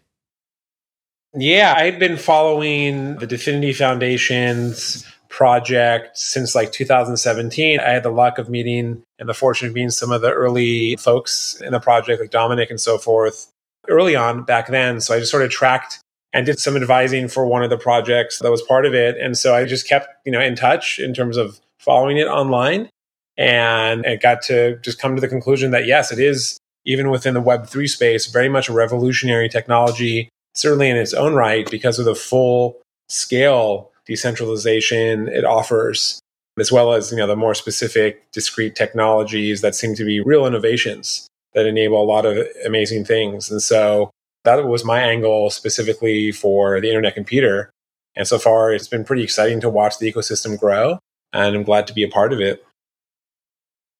Yeah, 1.34 1.74
I 1.76 1.84
had 1.84 1.98
been 1.98 2.18
following 2.18 3.16
the 3.16 3.26
Dfinity 3.26 3.74
Foundation's 3.74 5.06
project 5.30 6.18
since 6.18 6.54
like 6.54 6.72
2017. 6.72 7.80
I 7.80 7.88
had 7.88 8.02
the 8.02 8.10
luck 8.10 8.36
of 8.36 8.50
meeting 8.50 9.02
and 9.18 9.28
the 9.28 9.34
fortune 9.34 9.68
of 9.68 9.74
meeting 9.74 9.88
some 9.88 10.12
of 10.12 10.20
the 10.20 10.30
early 10.30 10.96
folks 10.96 11.58
in 11.64 11.72
the 11.72 11.80
project, 11.80 12.20
like 12.20 12.30
Dominic 12.30 12.68
and 12.68 12.78
so 12.78 12.98
forth, 12.98 13.50
early 13.88 14.14
on 14.14 14.42
back 14.42 14.68
then. 14.68 15.00
So 15.00 15.14
I 15.14 15.20
just 15.20 15.30
sort 15.30 15.42
of 15.42 15.50
tracked 15.50 16.00
and 16.34 16.44
did 16.44 16.58
some 16.58 16.76
advising 16.76 17.28
for 17.28 17.46
one 17.46 17.62
of 17.62 17.70
the 17.70 17.78
projects 17.78 18.38
that 18.40 18.50
was 18.50 18.60
part 18.60 18.84
of 18.84 18.92
it. 18.92 19.16
And 19.16 19.36
so 19.38 19.54
I 19.54 19.64
just 19.64 19.88
kept, 19.88 20.08
you 20.26 20.32
know, 20.32 20.40
in 20.40 20.54
touch 20.54 20.98
in 20.98 21.14
terms 21.14 21.38
of 21.38 21.60
following 21.78 22.18
it 22.18 22.26
online. 22.26 22.90
And 23.38 24.04
it 24.04 24.20
got 24.20 24.42
to 24.42 24.76
just 24.82 25.00
come 25.00 25.14
to 25.14 25.20
the 25.20 25.28
conclusion 25.28 25.70
that 25.70 25.86
yes, 25.86 26.12
it 26.12 26.18
is, 26.18 26.58
even 26.84 27.08
within 27.08 27.32
the 27.32 27.42
Web3 27.42 27.88
space, 27.88 28.26
very 28.26 28.50
much 28.50 28.68
a 28.68 28.74
revolutionary 28.74 29.48
technology 29.48 30.28
certainly 30.54 30.88
in 30.88 30.96
its 30.96 31.14
own 31.14 31.34
right 31.34 31.70
because 31.70 31.98
of 31.98 32.04
the 32.04 32.14
full 32.14 32.80
scale 33.08 33.90
decentralization 34.06 35.28
it 35.28 35.44
offers 35.44 36.20
as 36.58 36.70
well 36.70 36.92
as 36.92 37.10
you 37.10 37.16
know 37.16 37.26
the 37.26 37.36
more 37.36 37.54
specific 37.54 38.30
discrete 38.32 38.74
technologies 38.74 39.60
that 39.60 39.74
seem 39.74 39.94
to 39.94 40.04
be 40.04 40.20
real 40.20 40.46
innovations 40.46 41.28
that 41.54 41.66
enable 41.66 42.02
a 42.02 42.04
lot 42.04 42.26
of 42.26 42.46
amazing 42.64 43.04
things 43.04 43.50
and 43.50 43.62
so 43.62 44.10
that 44.44 44.66
was 44.66 44.84
my 44.84 45.00
angle 45.00 45.50
specifically 45.50 46.32
for 46.32 46.80
the 46.80 46.88
internet 46.88 47.14
computer 47.14 47.70
and 48.16 48.26
so 48.26 48.38
far 48.38 48.72
it's 48.72 48.88
been 48.88 49.04
pretty 49.04 49.22
exciting 49.22 49.60
to 49.60 49.68
watch 49.68 49.98
the 49.98 50.12
ecosystem 50.12 50.58
grow 50.58 50.98
and 51.32 51.56
I'm 51.56 51.62
glad 51.62 51.86
to 51.86 51.94
be 51.94 52.02
a 52.02 52.08
part 52.08 52.32
of 52.32 52.40
it. 52.40 52.64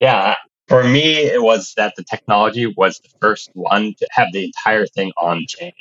Yeah, 0.01 0.35
for 0.69 0.85
me, 0.85 1.15
it 1.17 1.43
was 1.43 1.75
that 1.77 1.95
the 1.97 2.05
technology 2.05 2.67
was 2.67 2.99
the 2.99 3.09
first 3.21 3.51
one 3.55 3.95
to 3.99 4.09
have 4.11 4.29
the 4.33 4.45
entire 4.45 4.87
thing 4.87 5.13
on 5.17 5.45
chain. 5.49 5.73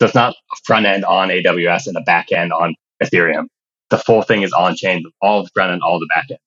So 0.00 0.06
it's 0.06 0.14
not 0.14 0.32
a 0.34 0.56
front 0.64 0.86
end 0.86 1.04
on 1.04 1.28
AWS 1.28 1.86
and 1.86 1.96
a 1.96 2.02
back 2.02 2.32
end 2.32 2.52
on 2.52 2.74
Ethereum. 3.02 3.46
The 3.90 3.98
full 3.98 4.22
thing 4.22 4.42
is 4.42 4.52
on 4.52 4.76
chain, 4.76 5.04
all 5.22 5.42
the 5.42 5.50
front 5.54 5.72
end, 5.72 5.82
all 5.82 5.98
the 5.98 6.06
back 6.06 6.26
end, 6.30 6.40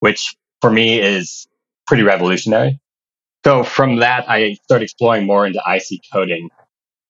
which 0.00 0.34
for 0.60 0.70
me 0.70 1.00
is 1.00 1.46
pretty 1.86 2.02
revolutionary. 2.02 2.80
So 3.44 3.62
from 3.62 3.96
that, 3.96 4.28
I 4.28 4.54
started 4.64 4.84
exploring 4.84 5.26
more 5.26 5.46
into 5.46 5.62
IC 5.66 6.00
coding. 6.12 6.48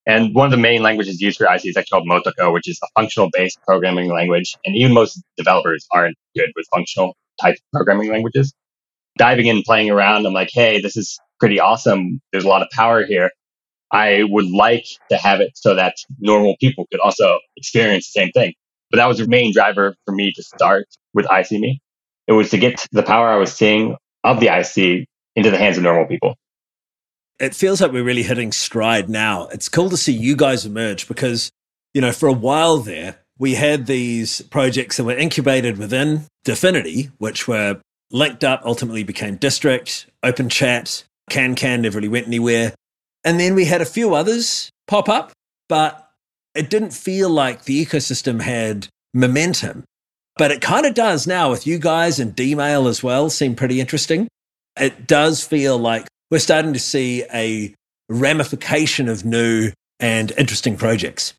And 0.07 0.35
one 0.35 0.47
of 0.47 0.51
the 0.51 0.57
main 0.57 0.83
languages 0.83 1.21
used 1.21 1.39
for 1.39 1.47
IC 1.47 1.67
is 1.67 1.77
actually 1.77 2.03
called 2.03 2.09
Motoko, 2.09 2.53
which 2.53 2.69
is 2.69 2.79
a 2.83 2.87
functional 2.99 3.31
based 3.33 3.59
programming 3.67 4.11
language. 4.11 4.57
And 4.65 4.77
even 4.77 4.95
most 4.95 5.23
developers 5.37 5.87
aren't 5.93 6.17
good 6.37 6.51
with 6.57 6.67
functional 6.75 7.17
type 7.41 7.57
programming 7.73 8.11
languages. 8.11 8.53
Diving 9.17 9.47
in, 9.47 9.63
playing 9.63 9.91
around, 9.91 10.27
I'm 10.27 10.33
like, 10.33 10.51
hey, 10.53 10.81
this 10.81 10.97
is 10.97 11.19
pretty 11.41 11.61
awesome. 11.61 12.21
There's 12.33 12.45
a 12.45 12.49
lot 12.49 12.63
of 12.63 12.69
power 12.71 13.05
here. 13.05 13.31
I 13.93 14.25
would 14.29 14.51
like 14.51 14.87
to 15.11 15.17
have 15.17 15.41
it 15.41 15.53
so 15.55 15.75
that 15.75 15.97
normal 16.19 16.57
people 16.61 16.87
could 16.91 17.01
also 17.01 17.39
experience 17.57 18.13
the 18.13 18.21
same 18.21 18.31
thing. 18.33 18.55
But 18.91 18.99
that 18.99 19.07
was 19.07 19.19
the 19.19 19.27
main 19.27 19.53
driver 19.53 19.95
for 20.05 20.13
me 20.13 20.33
to 20.33 20.43
start 20.43 20.87
with 21.15 21.27
ICMe. 21.27 21.79
It 22.27 22.33
was 22.33 22.51
to 22.51 22.59
get 22.59 22.87
the 22.93 23.03
power 23.03 23.29
I 23.29 23.37
was 23.37 23.53
seeing 23.53 23.97
of 24.25 24.41
the 24.41 24.49
IC 24.49 25.07
into 25.37 25.51
the 25.51 25.59
hands 25.59 25.77
of 25.77 25.83
normal 25.83 26.07
people. 26.07 26.35
It 27.39 27.55
feels 27.55 27.81
like 27.81 27.93
we're 27.93 28.05
really 28.05 28.25
hitting 28.25 28.53
stride 28.53 29.09
now. 29.09 29.47
It's 29.49 29.69
cool 29.69 29.91
to 29.91 29.97
see 29.97 30.13
you 30.13 30.37
guys 30.37 30.67
emerge 30.67 31.07
because, 31.07 31.51
you 31.95 32.01
know, 32.01 32.13
for 32.13 32.29
a 32.29 32.33
while 32.33 32.79
there, 32.79 33.19
we 33.39 33.55
had 33.55 33.87
these 33.87 34.43
projects 34.43 34.97
that 34.97 35.05
were 35.05 35.17
incubated 35.17 35.79
within 35.79 36.27
Dfinity, 36.45 37.13
which 37.19 37.47
were 37.47 37.81
linked 38.11 38.43
up, 38.43 38.63
ultimately 38.65 39.05
became 39.05 39.37
District, 39.37 40.07
Open 40.23 40.49
Chat, 40.49 41.05
CanCan 41.31 41.81
never 41.81 41.99
really 41.99 42.09
went 42.09 42.27
anywhere. 42.27 42.75
And 43.25 43.39
then 43.39 43.55
we 43.55 43.65
had 43.65 43.81
a 43.81 43.87
few 43.87 44.15
others 44.15 44.71
pop 44.87 45.09
up, 45.09 45.33
but 45.69 46.11
it 46.55 46.71
didn't 46.71 46.93
feel 46.93 47.29
like 47.31 47.65
the 47.65 47.85
ecosystem 47.85 48.41
had 48.41 48.89
momentum. 49.15 49.85
But 50.37 50.51
it 50.53 50.61
kind 50.61 50.87
of 50.87 50.95
does 50.95 51.27
now 51.27 51.51
with 51.51 51.67
you 51.67 51.79
guys 51.79 52.21
and 52.21 52.35
Dmail 52.35 52.89
as 52.89 53.03
well, 53.03 53.29
seem 53.29 53.55
pretty 53.55 53.81
interesting. 53.81 54.29
It 54.79 55.07
does 55.07 55.45
feel 55.45 55.79
like 55.79 56.07
we're 56.31 56.39
starting 56.39 56.73
to 56.73 56.79
see 56.79 57.25
a 57.35 57.75
ramification 58.09 59.09
of 59.09 59.25
new 59.25 59.73
and 59.99 60.31
interesting 60.39 60.77
projects. 60.77 61.35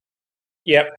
Yep. 0.65 0.95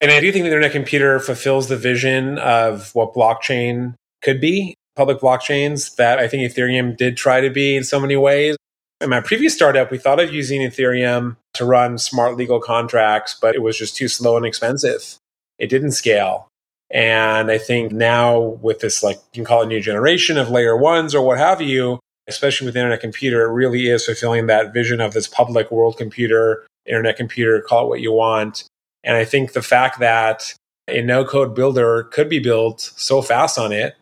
And 0.00 0.12
I 0.12 0.20
do 0.20 0.30
think 0.30 0.44
the 0.44 0.48
internet 0.48 0.72
computer 0.72 1.18
fulfills 1.18 1.68
the 1.68 1.76
vision 1.76 2.38
of 2.38 2.94
what 2.94 3.14
blockchain 3.14 3.94
could 4.22 4.40
be, 4.40 4.74
public 4.94 5.18
blockchains 5.18 5.96
that 5.96 6.18
I 6.18 6.28
think 6.28 6.42
Ethereum 6.50 6.96
did 6.96 7.16
try 7.16 7.40
to 7.40 7.50
be 7.50 7.76
in 7.76 7.82
so 7.82 7.98
many 7.98 8.16
ways. 8.16 8.56
In 9.00 9.10
my 9.10 9.20
previous 9.20 9.54
startup, 9.54 9.92
we 9.92 9.98
thought 9.98 10.18
of 10.18 10.32
using 10.32 10.60
Ethereum 10.60 11.36
to 11.54 11.64
run 11.64 11.98
smart 11.98 12.36
legal 12.36 12.58
contracts, 12.58 13.38
but 13.40 13.54
it 13.54 13.62
was 13.62 13.78
just 13.78 13.96
too 13.96 14.08
slow 14.08 14.36
and 14.36 14.44
expensive. 14.44 15.18
It 15.58 15.68
didn't 15.68 15.92
scale. 15.92 16.48
And 16.90 17.50
I 17.50 17.58
think 17.58 17.92
now 17.92 18.38
with 18.40 18.80
this, 18.80 19.02
like, 19.02 19.16
you 19.16 19.22
can 19.34 19.44
call 19.44 19.62
it 19.62 19.66
new 19.66 19.80
generation 19.80 20.36
of 20.36 20.50
layer 20.50 20.76
ones 20.76 21.14
or 21.14 21.24
what 21.24 21.38
have 21.38 21.60
you, 21.60 22.00
especially 22.26 22.66
with 22.66 22.76
internet 22.76 23.00
computer, 23.00 23.42
it 23.42 23.52
really 23.52 23.88
is 23.88 24.04
fulfilling 24.04 24.46
that 24.46 24.72
vision 24.72 25.00
of 25.00 25.12
this 25.12 25.28
public 25.28 25.70
world 25.70 25.96
computer, 25.96 26.66
internet 26.84 27.16
computer, 27.16 27.60
call 27.60 27.84
it 27.84 27.88
what 27.88 28.00
you 28.00 28.12
want. 28.12 28.64
And 29.04 29.16
I 29.16 29.24
think 29.24 29.52
the 29.52 29.62
fact 29.62 30.00
that 30.00 30.54
a 30.88 31.02
no 31.02 31.24
code 31.24 31.54
builder 31.54 32.04
could 32.04 32.28
be 32.28 32.40
built 32.40 32.80
so 32.96 33.22
fast 33.22 33.58
on 33.58 33.70
it 33.70 33.94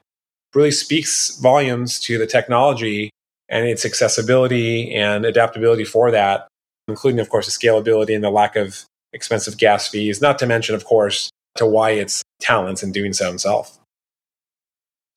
really 0.55 0.71
speaks 0.71 1.37
volumes 1.39 2.01
to 2.01 2.17
the 2.17 2.27
technology 2.27 3.11
and 3.49 3.67
its 3.67 3.85
accessibility 3.85 4.95
and 4.95 5.25
adaptability 5.25 5.85
for 5.85 6.11
that, 6.11 6.49
including, 6.89 7.21
of 7.21 7.29
course, 7.29 7.47
the 7.47 7.67
scalability 7.67 8.15
and 8.15 8.25
the 8.25 8.31
lack 8.31 8.57
of 8.57 8.85
expensive 9.13 9.57
gas 9.59 9.89
fees, 9.89 10.21
not 10.21 10.39
to 10.39 10.47
mention, 10.47 10.75
of 10.75 10.85
course, 10.85 11.31
to 11.57 11.67
Wyatt's 11.67 12.23
talents 12.41 12.83
in 12.83 12.93
doing 12.93 13.13
so 13.13 13.27
himself. 13.27 13.79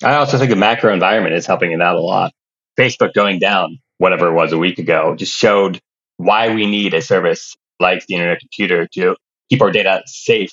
I 0.04 0.16
also 0.16 0.38
think 0.38 0.50
the 0.50 0.56
macro 0.56 0.94
environment 0.94 1.36
is 1.36 1.46
helping 1.46 1.72
it 1.72 1.82
out 1.82 1.98
a 1.98 2.02
lot. 2.02 2.32
Facebook 2.80 3.14
going 3.14 3.40
down, 3.40 3.80
whatever 3.98 4.28
it 4.28 4.34
was 4.34 4.54
a 4.54 4.58
week 4.58 4.80
ago, 4.80 5.16
just 5.16 5.36
showed 5.36 5.80
why 6.18 6.54
we 6.54 6.66
need 6.66 6.94
a 6.94 7.02
service 7.02 7.56
like 7.80 8.06
the 8.06 8.16
internet 8.16 8.40
computer 8.40 8.88
to 8.94 9.16
keep 9.50 9.62
our 9.62 9.72
data 9.72 10.02
safe. 10.06 10.52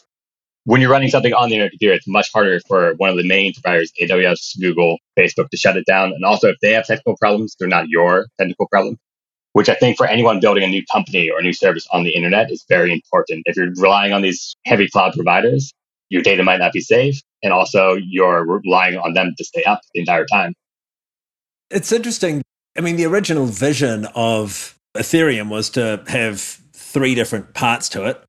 When 0.66 0.80
you're 0.80 0.90
running 0.90 1.10
something 1.10 1.32
on 1.32 1.48
the 1.48 1.54
internet 1.54 1.70
computer, 1.70 1.94
it's 1.94 2.08
much 2.08 2.28
harder 2.32 2.58
for 2.66 2.94
one 2.94 3.08
of 3.08 3.16
the 3.16 3.22
main 3.22 3.52
providers, 3.52 3.92
AWS, 4.02 4.60
Google, 4.60 4.98
Facebook, 5.16 5.48
to 5.50 5.56
shut 5.56 5.76
it 5.76 5.86
down. 5.86 6.10
And 6.10 6.24
also, 6.24 6.48
if 6.48 6.56
they 6.60 6.72
have 6.72 6.84
technical 6.84 7.16
problems, 7.18 7.54
they're 7.56 7.68
not 7.68 7.88
your 7.88 8.26
technical 8.36 8.66
problem, 8.66 8.98
which 9.52 9.68
I 9.68 9.76
think 9.76 9.96
for 9.96 10.08
anyone 10.08 10.40
building 10.40 10.64
a 10.64 10.66
new 10.66 10.84
company 10.92 11.30
or 11.30 11.38
a 11.38 11.42
new 11.42 11.52
service 11.52 11.86
on 11.92 12.02
the 12.02 12.10
internet 12.10 12.50
is 12.50 12.64
very 12.68 12.92
important. 12.92 13.44
If 13.46 13.56
you're 13.56 13.70
relying 13.76 14.12
on 14.12 14.22
these 14.22 14.56
heavy 14.66 14.88
cloud 14.88 15.12
providers, 15.12 15.72
your 16.08 16.22
data 16.22 16.42
might 16.42 16.58
not 16.58 16.72
be 16.72 16.80
safe. 16.80 17.20
And 17.44 17.52
also, 17.52 17.94
you're 17.94 18.44
relying 18.44 18.96
on 18.96 19.14
them 19.14 19.34
to 19.38 19.44
stay 19.44 19.62
up 19.62 19.82
the 19.94 20.00
entire 20.00 20.26
time. 20.26 20.52
It's 21.70 21.92
interesting. 21.92 22.42
I 22.76 22.80
mean, 22.80 22.96
the 22.96 23.04
original 23.04 23.46
vision 23.46 24.06
of 24.16 24.76
Ethereum 24.96 25.48
was 25.48 25.70
to 25.70 26.02
have 26.08 26.40
three 26.72 27.14
different 27.14 27.54
parts 27.54 27.88
to 27.90 28.04
it 28.06 28.20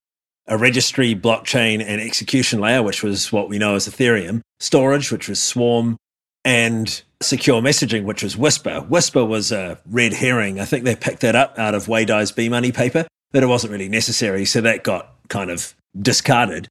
a 0.48 0.58
registry, 0.58 1.16
blockchain, 1.16 1.84
and 1.86 2.02
execution 2.02 2.60
layer, 2.60 2.82
which 2.82 3.04
was 3.04 3.32
what 3.32 3.50
we 3.50 3.58
know 3.58 3.76
as 3.76 3.88
Ethereum, 3.88 4.42
storage, 4.60 5.12
which 5.12 5.28
was 5.28 5.42
Swarm, 5.42 5.98
and 6.46 7.04
secure 7.22 7.62
messaging, 7.62 8.06
which 8.06 8.24
was 8.24 8.38
Whisper. 8.38 8.82
Whisper 8.82 9.26
was 9.26 9.52
a 9.52 9.80
red 9.90 10.14
herring. 10.14 10.60
I 10.60 10.66
think 10.66 10.86
they 10.86 10.96
picked 10.96 11.22
that 11.22 11.36
up 11.36 11.58
out 11.60 11.76
of 11.76 11.88
Wei 11.88 12.06
Dai's 12.06 12.32
B 12.32 12.48
Money 12.48 12.72
paper, 12.72 13.06
but 13.32 13.44
it 13.44 13.48
wasn't 13.48 13.72
really 13.72 13.90
necessary. 13.90 14.46
So 14.46 14.62
that 14.62 14.84
got 14.84 15.14
kind 15.28 15.52
of 15.52 15.76
discarded. 16.00 16.68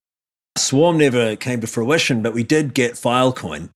Swarm 0.56 0.96
never 0.96 1.36
came 1.36 1.60
to 1.60 1.66
fruition, 1.66 2.22
but 2.22 2.32
we 2.32 2.42
did 2.42 2.72
get 2.72 2.92
Filecoin. 2.92 3.68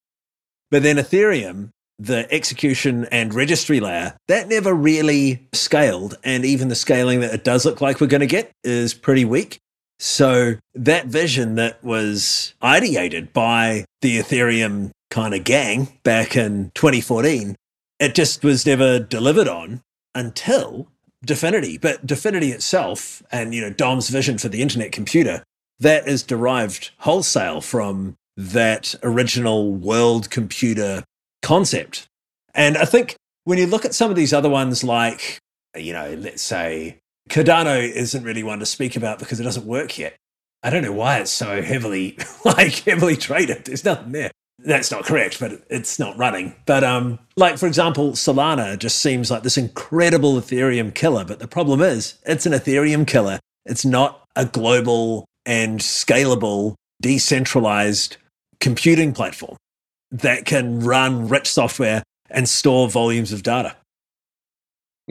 But 0.70 0.82
then 0.82 0.96
Ethereum 0.96 1.70
the 2.00 2.32
execution 2.32 3.04
and 3.12 3.34
registry 3.34 3.78
layer, 3.78 4.16
that 4.26 4.48
never 4.48 4.72
really 4.72 5.46
scaled. 5.52 6.16
And 6.24 6.44
even 6.44 6.68
the 6.68 6.74
scaling 6.74 7.20
that 7.20 7.34
it 7.34 7.44
does 7.44 7.66
look 7.66 7.80
like 7.80 8.00
we're 8.00 8.06
going 8.06 8.22
to 8.22 8.26
get 8.26 8.50
is 8.64 8.94
pretty 8.94 9.26
weak. 9.26 9.58
So 10.02 10.56
that 10.74 11.06
vision 11.06 11.56
that 11.56 11.84
was 11.84 12.54
ideated 12.62 13.34
by 13.34 13.84
the 14.00 14.18
Ethereum 14.18 14.92
kind 15.10 15.34
of 15.34 15.44
gang 15.44 15.88
back 16.02 16.36
in 16.36 16.72
2014, 16.74 17.54
it 17.98 18.14
just 18.14 18.42
was 18.42 18.64
never 18.64 18.98
delivered 18.98 19.46
on 19.46 19.82
until 20.14 20.88
Dfinity. 21.26 21.78
But 21.78 22.06
Dfinity 22.06 22.50
itself 22.50 23.22
and, 23.30 23.54
you 23.54 23.60
know, 23.60 23.68
Dom's 23.68 24.08
vision 24.08 24.38
for 24.38 24.48
the 24.48 24.62
internet 24.62 24.90
computer, 24.90 25.44
that 25.80 26.08
is 26.08 26.22
derived 26.22 26.92
wholesale 27.00 27.60
from 27.60 28.16
that 28.38 28.94
original 29.02 29.70
world 29.70 30.30
computer 30.30 31.04
concept. 31.42 32.06
And 32.54 32.78
I 32.78 32.86
think 32.86 33.16
when 33.44 33.58
you 33.58 33.66
look 33.66 33.84
at 33.84 33.94
some 33.94 34.10
of 34.10 34.16
these 34.16 34.32
other 34.32 34.48
ones, 34.48 34.82
like, 34.82 35.38
you 35.76 35.92
know, 35.92 36.14
let's 36.14 36.42
say 36.42 37.00
Cardano 37.30 37.80
isn't 37.80 38.24
really 38.24 38.42
one 38.42 38.58
to 38.58 38.66
speak 38.66 38.96
about 38.96 39.20
because 39.20 39.40
it 39.40 39.44
doesn't 39.44 39.64
work 39.64 39.96
yet. 39.96 40.16
I 40.62 40.70
don't 40.70 40.82
know 40.82 40.92
why 40.92 41.20
it's 41.20 41.30
so 41.30 41.62
heavily, 41.62 42.18
like, 42.44 42.74
heavily 42.80 43.16
traded. 43.16 43.64
There's 43.64 43.84
nothing 43.84 44.12
there. 44.12 44.30
That's 44.58 44.90
not 44.90 45.04
correct, 45.04 45.40
but 45.40 45.62
it's 45.70 45.98
not 45.98 46.18
running. 46.18 46.54
But 46.66 46.84
um, 46.84 47.18
like 47.36 47.56
for 47.56 47.66
example, 47.66 48.12
Solana 48.12 48.78
just 48.78 48.96
seems 48.96 49.30
like 49.30 49.42
this 49.42 49.56
incredible 49.56 50.34
Ethereum 50.34 50.94
killer. 50.94 51.24
But 51.24 51.38
the 51.38 51.48
problem 51.48 51.80
is, 51.80 52.18
it's 52.26 52.44
an 52.44 52.52
Ethereum 52.52 53.06
killer. 53.06 53.40
It's 53.64 53.86
not 53.86 54.24
a 54.36 54.44
global 54.44 55.24
and 55.46 55.80
scalable, 55.80 56.74
decentralized 57.00 58.18
computing 58.60 59.14
platform 59.14 59.56
that 60.10 60.44
can 60.44 60.80
run 60.80 61.28
rich 61.28 61.48
software 61.50 62.02
and 62.28 62.46
store 62.46 62.88
volumes 62.88 63.32
of 63.32 63.42
data. 63.42 63.76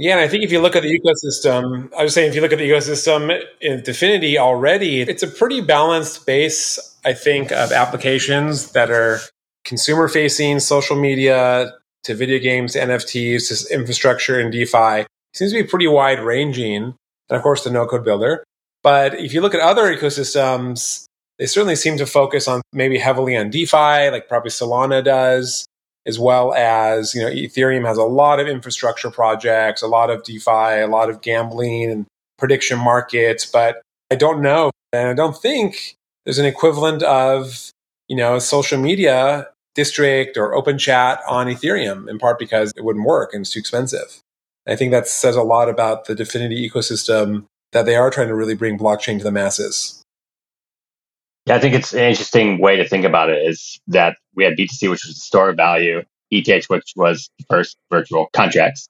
Yeah, 0.02 0.14
and 0.14 0.22
I 0.22 0.30
think 0.30 0.46
if 0.46 0.52
you 0.54 0.62
look 0.62 0.78
at 0.78 0.84
the 0.84 0.98
ecosystem, 0.98 1.94
I 1.94 2.04
was 2.04 2.14
saying 2.14 2.30
if 2.30 2.36
you 2.36 2.40
look 2.40 2.54
at 2.54 2.58
the 2.58 2.70
ecosystem 2.70 3.38
in 3.60 3.82
Dfinity 3.82 4.38
already, 4.38 5.02
it's 5.02 5.24
a 5.24 5.28
pretty 5.28 5.60
balanced 5.60 6.26
base, 6.26 6.80
I 7.04 7.12
think, 7.12 7.52
of 7.52 7.74
applications 7.74 8.72
that 8.72 8.90
are 8.92 9.20
consumer 9.66 10.08
facing, 10.08 10.62
social 10.62 10.96
media, 10.96 11.74
to 12.06 12.16
video 12.16 12.40
games, 12.40 12.74
to 12.74 12.80
NFTs, 12.80 13.50
to 13.50 13.74
infrastructure 13.74 14.40
and 14.40 14.54
DeFi. 14.54 15.02
It 15.02 15.08
seems 15.34 15.52
to 15.52 15.62
be 15.62 15.68
pretty 15.68 15.88
wide 15.88 16.22
ranging. 16.22 16.96
And 17.30 17.36
of 17.38 17.44
course, 17.44 17.66
the 17.66 17.70
no 17.70 17.86
code 17.86 18.06
builder. 18.06 18.46
But 18.82 19.16
if 19.16 19.34
you 19.34 19.42
look 19.42 19.54
at 19.54 19.60
other 19.60 19.94
ecosystems, 19.94 21.04
they 21.40 21.46
certainly 21.46 21.76
seem 21.76 21.98
to 21.98 22.06
focus 22.06 22.48
on 22.48 22.62
maybe 22.72 23.00
heavily 23.00 23.36
on 23.36 23.50
DeFi, 23.50 24.12
like 24.12 24.30
probably 24.30 24.52
Solana 24.52 25.04
does, 25.04 25.66
as 26.06 26.20
well 26.20 26.54
as, 26.54 27.14
you 27.14 27.22
know, 27.22 27.30
Ethereum 27.30 27.86
has 27.86 27.98
a 27.98 28.04
lot 28.04 28.40
of 28.40 28.48
infrastructure 28.48 29.12
projects, 29.12 29.82
a 29.82 29.88
lot 29.88 30.10
of 30.10 30.24
DeFi, 30.24 30.82
a 30.82 30.88
lot 30.88 31.10
of 31.10 31.22
gambling 31.22 31.92
and 31.92 32.06
prediction 32.38 32.80
markets. 32.80 33.46
But 33.46 33.82
I 34.12 34.16
don't 34.16 34.42
know. 34.42 34.72
And 34.92 35.08
I 35.10 35.14
don't 35.14 35.38
think 35.38 35.96
there's 36.26 36.40
an 36.40 36.46
equivalent 36.46 37.04
of, 37.04 37.70
you 38.08 38.16
know, 38.16 38.40
social 38.40 38.80
media 38.80 39.48
District 39.76 40.36
or 40.36 40.56
open 40.56 40.78
chat 40.78 41.22
on 41.28 41.48
Ethereum, 41.48 42.10
in 42.10 42.18
part 42.18 42.40
because 42.40 42.74
it 42.76 42.84
wouldn't 42.84 43.06
work 43.06 43.34
and 43.34 43.42
it's 43.42 43.52
too 43.52 43.60
expensive. 43.60 44.20
I 44.68 44.76
think 44.76 44.92
that 44.92 45.08
says 45.08 45.36
a 45.36 45.44
lot 45.44 45.70
about 45.70 46.06
the 46.06 46.16
Dfinity 46.16 46.70
ecosystem 46.70 47.46
that 47.72 47.86
they 47.86 47.96
are 47.96 48.10
trying 48.10 48.28
to 48.28 48.36
really 48.36 48.56
bring 48.56 48.78
blockchain 48.78 49.20
to 49.20 49.24
the 49.24 49.32
masses. 49.32 50.04
Yeah, 51.46 51.56
I 51.56 51.60
think 51.60 51.76
it's 51.76 51.94
an 51.94 52.00
interesting 52.00 52.60
way 52.60 52.76
to 52.76 52.88
think 52.88 53.06
about 53.06 53.30
it 53.30 53.38
is 53.48 53.80
that 53.88 54.18
we 54.40 54.46
had 54.46 54.58
BTC, 54.58 54.90
which 54.90 55.04
was 55.06 55.16
the 55.16 55.22
store 55.22 55.50
of 55.50 55.58
value, 55.58 56.02
ETH, 56.32 56.66
which 56.70 56.94
was 56.96 57.30
the 57.38 57.46
first 57.50 57.78
virtual 57.92 58.30
contracts. 58.34 58.88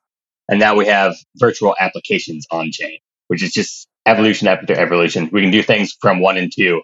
And 0.48 0.60
now 0.60 0.76
we 0.76 0.86
have 0.86 1.16
virtual 1.38 1.76
applications 1.80 2.46
on 2.52 2.72
chain, 2.72 3.00
which 3.28 3.44
is 3.44 3.52
just 3.52 3.88
evolution 4.06 4.48
after 4.48 4.74
evolution. 4.74 5.30
We 5.32 5.42
can 5.42 5.52
do 5.52 5.64
things 5.64 5.98
from 6.00 6.20
one 6.20 6.38
and 6.38 6.52
two, 6.56 6.82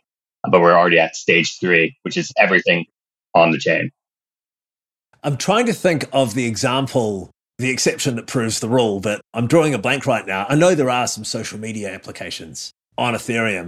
but 0.50 0.62
we're 0.62 0.74
already 0.74 1.00
at 1.00 1.16
stage 1.16 1.60
three, 1.60 1.96
which 2.02 2.18
is 2.18 2.32
everything 2.38 2.86
on 3.36 3.52
the 3.52 3.60
chain. 3.60 3.92
I'm 5.24 5.38
trying 5.38 5.68
to 5.68 5.74
think 5.74 6.06
of 6.12 6.34
the 6.34 6.46
example 6.46 7.30
the 7.58 7.70
exception 7.70 8.18
that 8.18 8.28
proves 8.28 8.60
the 8.60 8.68
rule, 8.68 9.00
but 9.00 9.22
I'm 9.34 9.48
drawing 9.48 9.74
a 9.74 9.78
blank 9.78 10.06
right 10.06 10.26
now. 10.26 10.46
I 10.50 10.56
know 10.56 10.76
there 10.76 10.90
are 10.90 11.08
some 11.08 11.24
social 11.24 11.58
media 11.58 11.94
applications 11.94 12.72
on 12.98 13.14
Ethereum. 13.14 13.68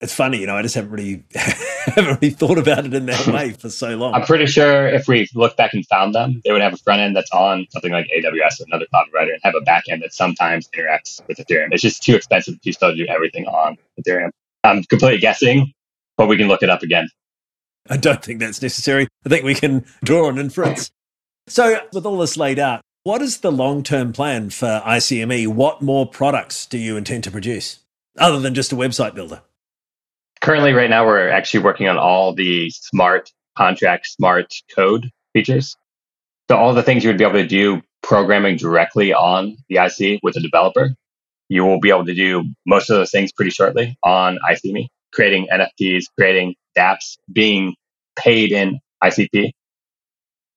It's 0.00 0.14
funny, 0.14 0.38
you 0.38 0.46
know, 0.46 0.56
I 0.56 0.62
just 0.62 0.74
haven't 0.74 0.90
really 0.90 1.24
haven't 1.86 2.20
really 2.20 2.30
thought 2.30 2.58
about 2.58 2.84
it 2.84 2.92
in 2.92 3.06
that 3.06 3.26
way 3.26 3.52
for 3.52 3.70
so 3.70 3.96
long. 3.96 4.14
I'm 4.14 4.24
pretty 4.24 4.46
sure 4.46 4.86
if 4.86 5.08
we 5.08 5.28
look 5.34 5.56
back 5.56 5.72
and 5.72 5.86
found 5.86 6.14
them, 6.14 6.40
they 6.44 6.52
would 6.52 6.60
have 6.60 6.74
a 6.74 6.78
front 6.78 7.00
end 7.00 7.16
that's 7.16 7.30
on 7.30 7.66
something 7.70 7.90
like 7.90 8.08
AWS 8.16 8.60
or 8.60 8.64
another 8.66 8.86
cloud 8.90 9.06
provider 9.10 9.32
and 9.32 9.40
have 9.42 9.54
a 9.54 9.60
back 9.62 9.84
end 9.88 10.02
that 10.02 10.12
sometimes 10.12 10.68
interacts 10.76 11.26
with 11.26 11.38
Ethereum. 11.38 11.68
It's 11.72 11.82
just 11.82 12.02
too 12.02 12.14
expensive 12.14 12.60
to 12.60 12.72
still 12.72 12.94
do 12.94 13.06
everything 13.06 13.46
on 13.46 13.78
Ethereum. 14.00 14.30
I'm 14.62 14.82
completely 14.84 15.20
guessing, 15.20 15.72
but 16.16 16.28
we 16.28 16.36
can 16.36 16.48
look 16.48 16.62
it 16.62 16.70
up 16.70 16.82
again. 16.82 17.08
I 17.88 17.96
don't 17.96 18.22
think 18.22 18.40
that's 18.40 18.60
necessary. 18.60 19.08
I 19.24 19.28
think 19.28 19.44
we 19.44 19.54
can 19.54 19.84
draw 20.04 20.28
an 20.28 20.38
inference. 20.38 20.90
So, 21.46 21.80
with 21.92 22.04
all 22.04 22.18
this 22.18 22.36
laid 22.36 22.58
out, 22.58 22.82
what 23.02 23.22
is 23.22 23.38
the 23.38 23.50
long 23.50 23.82
term 23.82 24.12
plan 24.12 24.50
for 24.50 24.82
ICME? 24.84 25.48
What 25.48 25.80
more 25.80 26.06
products 26.06 26.66
do 26.66 26.76
you 26.76 26.96
intend 26.96 27.24
to 27.24 27.30
produce 27.30 27.80
other 28.18 28.38
than 28.38 28.54
just 28.54 28.72
a 28.72 28.76
website 28.76 29.14
builder? 29.14 29.40
Currently, 30.40 30.72
right 30.72 30.88
now, 30.88 31.06
we're 31.06 31.28
actually 31.28 31.64
working 31.64 31.88
on 31.88 31.98
all 31.98 32.34
the 32.34 32.70
smart 32.70 33.30
contract, 33.58 34.06
smart 34.06 34.54
code 34.74 35.10
features. 35.34 35.76
So, 36.50 36.56
all 36.56 36.72
the 36.72 36.82
things 36.82 37.04
you 37.04 37.10
would 37.10 37.18
be 37.18 37.24
able 37.24 37.40
to 37.40 37.46
do 37.46 37.82
programming 38.02 38.56
directly 38.56 39.12
on 39.12 39.56
the 39.68 39.76
IC 39.76 40.20
with 40.22 40.36
a 40.36 40.40
developer, 40.40 40.90
you 41.50 41.64
will 41.64 41.78
be 41.78 41.90
able 41.90 42.06
to 42.06 42.14
do 42.14 42.44
most 42.66 42.88
of 42.88 42.96
those 42.96 43.10
things 43.10 43.32
pretty 43.32 43.50
shortly 43.50 43.98
on 44.02 44.38
ICME, 44.48 44.88
creating 45.12 45.48
NFTs, 45.52 46.04
creating 46.18 46.54
dApps, 46.76 47.18
being 47.30 47.74
paid 48.16 48.52
in 48.52 48.80
ICP. 49.04 49.50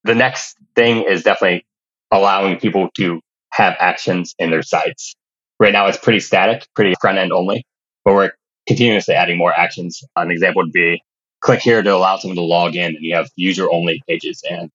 The 0.06 0.16
next 0.16 0.58
thing 0.76 1.04
is 1.04 1.24
definitely 1.24 1.66
allowing 2.12 2.58
people 2.58 2.90
to 2.96 3.20
have 3.52 3.76
actions 3.80 4.34
in 4.40 4.50
their 4.50 4.64
sites. 4.64 5.16
Right 5.60 5.74
now, 5.74 5.88
it's 5.88 5.98
pretty 5.98 6.20
static, 6.22 6.68
pretty 6.74 6.94
front 7.02 7.18
end 7.18 7.34
only, 7.34 7.66
but 8.06 8.14
we're 8.14 8.32
continuously 8.68 9.16
adding 9.16 9.38
more 9.38 9.54
actions. 9.58 10.04
An 10.16 10.32
example 10.32 10.64
would 10.64 10.72
be 10.72 11.02
click 11.42 11.60
here 11.60 11.82
to 11.82 11.94
allow 11.94 12.18
someone 12.18 12.38
to 12.38 12.42
log 12.42 12.76
in, 12.76 12.96
and 12.96 13.04
you 13.04 13.16
have 13.16 13.30
user 13.36 13.70
only 13.72 14.02
pages, 14.08 14.42
and 14.50 14.70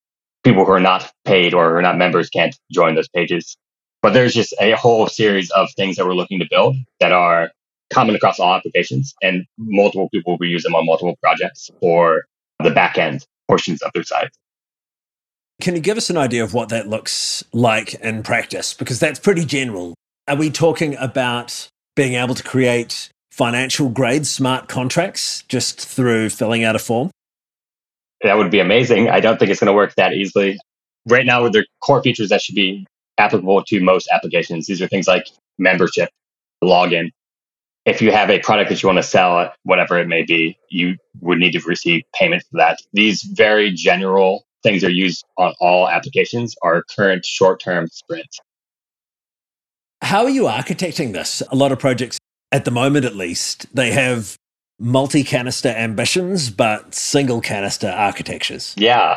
people 0.44 0.64
who 0.64 0.72
are 0.72 0.80
not 0.80 1.10
paid 1.24 1.54
or 1.54 1.78
are 1.78 1.82
not 1.82 1.96
members 1.96 2.28
can't 2.30 2.56
join 2.70 2.94
those 2.94 3.08
pages. 3.08 3.56
But 4.02 4.12
there's 4.12 4.34
just 4.34 4.54
a 4.60 4.72
whole 4.72 5.08
series 5.08 5.50
of 5.50 5.70
things 5.72 5.96
that 5.96 6.06
we're 6.06 6.14
looking 6.14 6.38
to 6.38 6.46
build 6.48 6.76
that 7.00 7.12
are 7.12 7.50
common 7.90 8.14
across 8.14 8.38
all 8.38 8.54
applications, 8.54 9.14
and 9.22 9.44
multiple 9.56 10.08
people 10.10 10.36
will 10.38 10.46
use 10.46 10.62
them 10.62 10.74
on 10.74 10.86
multiple 10.86 11.16
projects 11.22 11.70
or 11.80 12.24
the 12.62 12.70
back 12.70 12.98
end 12.98 13.26
portions 13.48 13.82
of 13.82 13.90
their 13.94 14.04
site. 14.04 14.30
Can 15.60 15.74
you 15.74 15.80
give 15.80 15.96
us 15.96 16.10
an 16.10 16.16
idea 16.16 16.44
of 16.44 16.54
what 16.54 16.68
that 16.68 16.88
looks 16.88 17.42
like 17.52 17.94
in 17.94 18.22
practice? 18.22 18.74
Because 18.74 19.00
that's 19.00 19.18
pretty 19.18 19.44
general. 19.44 19.94
Are 20.28 20.36
we 20.36 20.50
talking 20.50 20.96
about 20.96 21.68
being 21.96 22.14
able 22.14 22.34
to 22.34 22.44
create 22.44 23.08
financial 23.38 23.88
grade 23.88 24.26
smart 24.26 24.66
contracts 24.68 25.44
just 25.48 25.80
through 25.80 26.28
filling 26.28 26.64
out 26.64 26.74
a 26.74 26.78
form? 26.80 27.08
That 28.22 28.36
would 28.36 28.50
be 28.50 28.58
amazing. 28.58 29.08
I 29.08 29.20
don't 29.20 29.38
think 29.38 29.52
it's 29.52 29.60
going 29.60 29.68
to 29.68 29.72
work 29.72 29.94
that 29.94 30.12
easily. 30.12 30.58
Right 31.06 31.24
now, 31.24 31.44
with 31.44 31.52
the 31.52 31.64
core 31.80 32.02
features 32.02 32.30
that 32.30 32.42
should 32.42 32.56
be 32.56 32.84
applicable 33.16 33.62
to 33.68 33.80
most 33.80 34.08
applications, 34.12 34.66
these 34.66 34.82
are 34.82 34.88
things 34.88 35.06
like 35.06 35.28
membership, 35.56 36.10
login. 36.62 37.10
If 37.86 38.02
you 38.02 38.10
have 38.10 38.28
a 38.28 38.40
product 38.40 38.70
that 38.70 38.82
you 38.82 38.88
want 38.88 38.98
to 38.98 39.04
sell, 39.04 39.52
whatever 39.62 39.96
it 39.98 40.08
may 40.08 40.24
be, 40.24 40.58
you 40.68 40.96
would 41.20 41.38
need 41.38 41.52
to 41.52 41.60
receive 41.60 42.02
payment 42.14 42.42
for 42.50 42.58
that. 42.58 42.78
These 42.92 43.22
very 43.22 43.70
general 43.70 44.44
things 44.64 44.82
are 44.82 44.90
used 44.90 45.24
on 45.38 45.54
all 45.60 45.88
applications 45.88 46.56
are 46.62 46.82
current 46.96 47.24
short 47.24 47.60
term 47.60 47.86
sprints. 47.86 48.40
How 50.02 50.24
are 50.24 50.30
you 50.30 50.42
architecting 50.42 51.12
this? 51.12 51.42
A 51.52 51.56
lot 51.56 51.70
of 51.70 51.78
projects, 51.78 52.18
at 52.52 52.64
the 52.64 52.70
moment 52.70 53.04
at 53.04 53.16
least, 53.16 53.66
they 53.74 53.92
have 53.92 54.36
multi 54.78 55.24
canister 55.24 55.68
ambitions, 55.68 56.50
but 56.50 56.94
single 56.94 57.40
canister 57.40 57.88
architectures. 57.88 58.74
Yeah. 58.76 59.16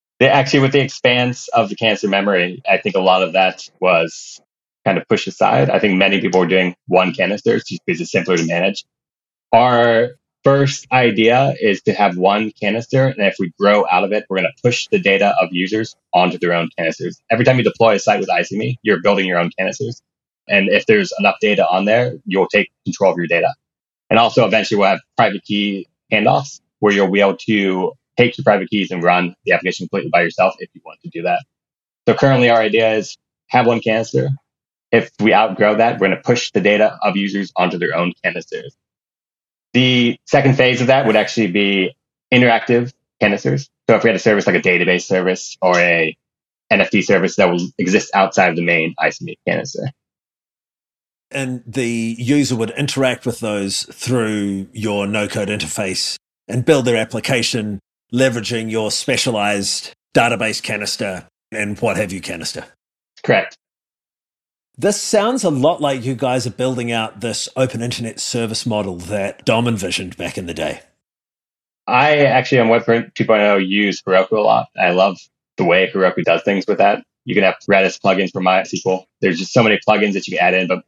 Actually, 0.20 0.60
with 0.60 0.72
the 0.72 0.80
expanse 0.80 1.48
of 1.48 1.68
the 1.68 1.76
canister 1.76 2.08
memory, 2.08 2.62
I 2.68 2.78
think 2.78 2.96
a 2.96 3.00
lot 3.00 3.22
of 3.22 3.34
that 3.34 3.68
was 3.80 4.40
kind 4.84 4.98
of 4.98 5.06
pushed 5.08 5.26
aside. 5.26 5.68
I 5.68 5.78
think 5.78 5.98
many 5.98 6.20
people 6.20 6.40
were 6.40 6.46
doing 6.46 6.74
one 6.86 7.12
canister 7.12 7.58
just 7.58 7.84
because 7.84 8.00
it's 8.00 8.12
simpler 8.12 8.36
to 8.36 8.46
manage. 8.46 8.84
Our 9.52 10.12
first 10.46 10.86
idea 10.92 11.54
is 11.60 11.82
to 11.82 11.92
have 11.92 12.16
one 12.16 12.52
canister. 12.52 13.06
And 13.06 13.18
if 13.18 13.34
we 13.38 13.52
grow 13.58 13.84
out 13.90 14.04
of 14.04 14.12
it, 14.12 14.26
we're 14.30 14.38
going 14.38 14.48
to 14.56 14.62
push 14.62 14.86
the 14.92 15.00
data 15.00 15.34
of 15.40 15.48
users 15.50 15.96
onto 16.14 16.38
their 16.38 16.52
own 16.52 16.70
canisters. 16.78 17.20
Every 17.30 17.44
time 17.44 17.58
you 17.58 17.64
deploy 17.64 17.96
a 17.96 17.98
site 17.98 18.20
with 18.20 18.28
ICME, 18.28 18.76
you're 18.82 19.02
building 19.02 19.26
your 19.26 19.38
own 19.38 19.50
canisters. 19.58 20.00
And 20.48 20.68
if 20.68 20.86
there's 20.86 21.12
enough 21.18 21.36
data 21.40 21.66
on 21.68 21.84
there, 21.84 22.14
you'll 22.24 22.48
take 22.48 22.70
control 22.84 23.12
of 23.12 23.18
your 23.18 23.26
data. 23.26 23.52
And 24.10 24.18
also 24.18 24.46
eventually 24.46 24.78
we'll 24.78 24.88
have 24.88 25.00
private 25.16 25.42
key 25.42 25.88
handoffs 26.12 26.60
where 26.78 26.92
you'll 26.92 27.10
be 27.10 27.20
able 27.20 27.36
to 27.36 27.92
take 28.16 28.38
your 28.38 28.44
private 28.44 28.70
keys 28.70 28.90
and 28.90 29.02
run 29.02 29.34
the 29.44 29.52
application 29.52 29.86
completely 29.86 30.10
by 30.10 30.22
yourself 30.22 30.54
if 30.58 30.70
you 30.74 30.80
want 30.84 31.00
to 31.02 31.08
do 31.08 31.22
that. 31.22 31.42
So 32.08 32.14
currently 32.14 32.50
our 32.50 32.60
idea 32.60 32.94
is 32.94 33.16
have 33.48 33.66
one 33.66 33.80
canister. 33.80 34.30
If 34.92 35.10
we 35.20 35.34
outgrow 35.34 35.76
that, 35.76 35.94
we're 35.94 36.08
going 36.08 36.16
to 36.16 36.22
push 36.22 36.52
the 36.52 36.60
data 36.60 36.96
of 37.02 37.16
users 37.16 37.52
onto 37.56 37.78
their 37.78 37.96
own 37.96 38.12
canisters. 38.24 38.76
The 39.72 40.18
second 40.26 40.56
phase 40.56 40.80
of 40.80 40.86
that 40.86 41.06
would 41.06 41.16
actually 41.16 41.48
be 41.48 41.96
interactive 42.32 42.92
canisters. 43.20 43.68
So 43.88 43.96
if 43.96 44.04
we 44.04 44.08
had 44.08 44.16
a 44.16 44.20
service 44.20 44.46
like 44.46 44.56
a 44.56 44.60
database 44.60 45.02
service 45.02 45.56
or 45.60 45.76
a 45.78 46.16
NFT 46.72 47.04
service 47.04 47.36
that 47.36 47.50
will 47.50 47.66
exist 47.78 48.10
outside 48.14 48.50
of 48.50 48.56
the 48.56 48.64
main 48.64 48.94
ICME 49.00 49.36
canister. 49.46 49.90
And 51.30 51.62
the 51.66 52.16
user 52.18 52.54
would 52.56 52.70
interact 52.70 53.26
with 53.26 53.40
those 53.40 53.82
through 53.92 54.68
your 54.72 55.06
no 55.06 55.26
code 55.26 55.48
interface 55.48 56.16
and 56.46 56.64
build 56.64 56.84
their 56.84 56.96
application 56.96 57.80
leveraging 58.12 58.70
your 58.70 58.90
specialized 58.90 59.92
database 60.14 60.62
canister 60.62 61.26
and 61.52 61.78
what 61.80 61.96
have 61.96 62.12
you 62.12 62.20
canister. 62.20 62.64
Correct. 63.22 63.56
This 64.78 65.00
sounds 65.00 65.42
a 65.42 65.50
lot 65.50 65.80
like 65.80 66.04
you 66.04 66.14
guys 66.14 66.46
are 66.46 66.50
building 66.50 66.92
out 66.92 67.20
this 67.20 67.48
open 67.56 67.82
internet 67.82 68.20
service 68.20 68.66
model 68.66 68.96
that 68.96 69.44
Dom 69.44 69.66
envisioned 69.66 70.16
back 70.16 70.36
in 70.36 70.46
the 70.46 70.54
day. 70.54 70.80
I 71.86 72.18
actually 72.18 72.58
on 72.58 72.68
Web 72.68 72.84
2.0 72.84 73.66
use 73.66 74.02
Heroku 74.02 74.32
a 74.32 74.40
lot. 74.40 74.68
I 74.78 74.90
love 74.90 75.18
the 75.56 75.64
way 75.64 75.90
Heroku 75.90 76.22
does 76.24 76.42
things 76.42 76.66
with 76.66 76.78
that. 76.78 77.02
You 77.24 77.34
can 77.34 77.44
have 77.44 77.56
Redis 77.68 77.98
plugins 78.00 78.32
for 78.32 78.40
MySQL. 78.40 79.04
There's 79.20 79.38
just 79.38 79.52
so 79.52 79.62
many 79.62 79.78
plugins 79.88 80.12
that 80.12 80.26
you 80.28 80.36
can 80.36 80.46
add 80.46 80.54
in, 80.54 80.68
but 80.68 80.84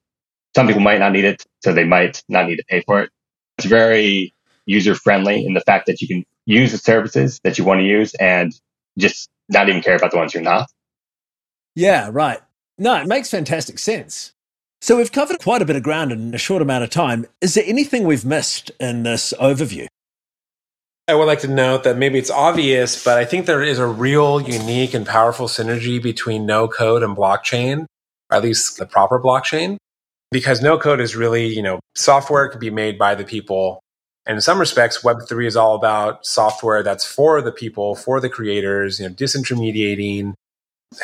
some 0.54 0.66
people 0.66 0.82
might 0.82 0.98
not 0.98 1.12
need 1.12 1.24
it, 1.24 1.44
so 1.62 1.72
they 1.72 1.84
might 1.84 2.22
not 2.28 2.46
need 2.46 2.56
to 2.56 2.64
pay 2.68 2.82
for 2.82 3.02
it. 3.02 3.10
It's 3.58 3.66
very 3.66 4.34
user 4.66 4.94
friendly 4.94 5.44
in 5.44 5.54
the 5.54 5.60
fact 5.60 5.86
that 5.86 6.00
you 6.00 6.08
can 6.08 6.24
use 6.46 6.72
the 6.72 6.78
services 6.78 7.40
that 7.44 7.58
you 7.58 7.64
want 7.64 7.80
to 7.80 7.84
use 7.84 8.14
and 8.14 8.52
just 8.98 9.28
not 9.48 9.68
even 9.68 9.82
care 9.82 9.96
about 9.96 10.10
the 10.10 10.16
ones 10.16 10.34
you're 10.34 10.42
not. 10.42 10.68
Yeah, 11.74 12.10
right. 12.12 12.40
No, 12.76 12.94
it 12.96 13.06
makes 13.06 13.30
fantastic 13.30 13.78
sense. 13.78 14.32
So 14.80 14.96
we've 14.96 15.10
covered 15.10 15.40
quite 15.40 15.62
a 15.62 15.64
bit 15.64 15.76
of 15.76 15.82
ground 15.82 16.12
in 16.12 16.34
a 16.34 16.38
short 16.38 16.62
amount 16.62 16.84
of 16.84 16.90
time. 16.90 17.26
Is 17.40 17.54
there 17.54 17.64
anything 17.66 18.04
we've 18.04 18.24
missed 18.24 18.70
in 18.78 19.02
this 19.02 19.34
overview? 19.40 19.88
I 21.08 21.14
would 21.14 21.24
like 21.24 21.40
to 21.40 21.48
note 21.48 21.84
that 21.84 21.96
maybe 21.96 22.18
it's 22.18 22.30
obvious, 22.30 23.02
but 23.02 23.16
I 23.16 23.24
think 23.24 23.46
there 23.46 23.62
is 23.62 23.78
a 23.78 23.86
real 23.86 24.40
unique 24.40 24.94
and 24.94 25.06
powerful 25.06 25.48
synergy 25.48 26.00
between 26.00 26.46
no 26.46 26.68
code 26.68 27.02
and 27.02 27.16
blockchain, 27.16 27.86
or 28.30 28.36
at 28.36 28.42
least 28.42 28.76
the 28.76 28.86
proper 28.86 29.18
blockchain, 29.18 29.78
because 30.30 30.60
no 30.60 30.78
code 30.78 31.00
is 31.00 31.16
really, 31.16 31.46
you 31.46 31.62
know, 31.62 31.80
software 31.94 32.48
can 32.48 32.60
be 32.60 32.70
made 32.70 32.98
by 32.98 33.14
the 33.14 33.24
people. 33.24 33.80
And 34.26 34.36
in 34.36 34.40
some 34.40 34.58
respects, 34.58 35.02
Web3 35.02 35.46
is 35.46 35.56
all 35.56 35.74
about 35.74 36.26
software 36.26 36.82
that's 36.82 37.06
for 37.06 37.40
the 37.40 37.52
people, 37.52 37.94
for 37.94 38.20
the 38.20 38.28
creators, 38.28 39.00
you 39.00 39.08
know, 39.08 39.14
disintermediating 39.14 40.34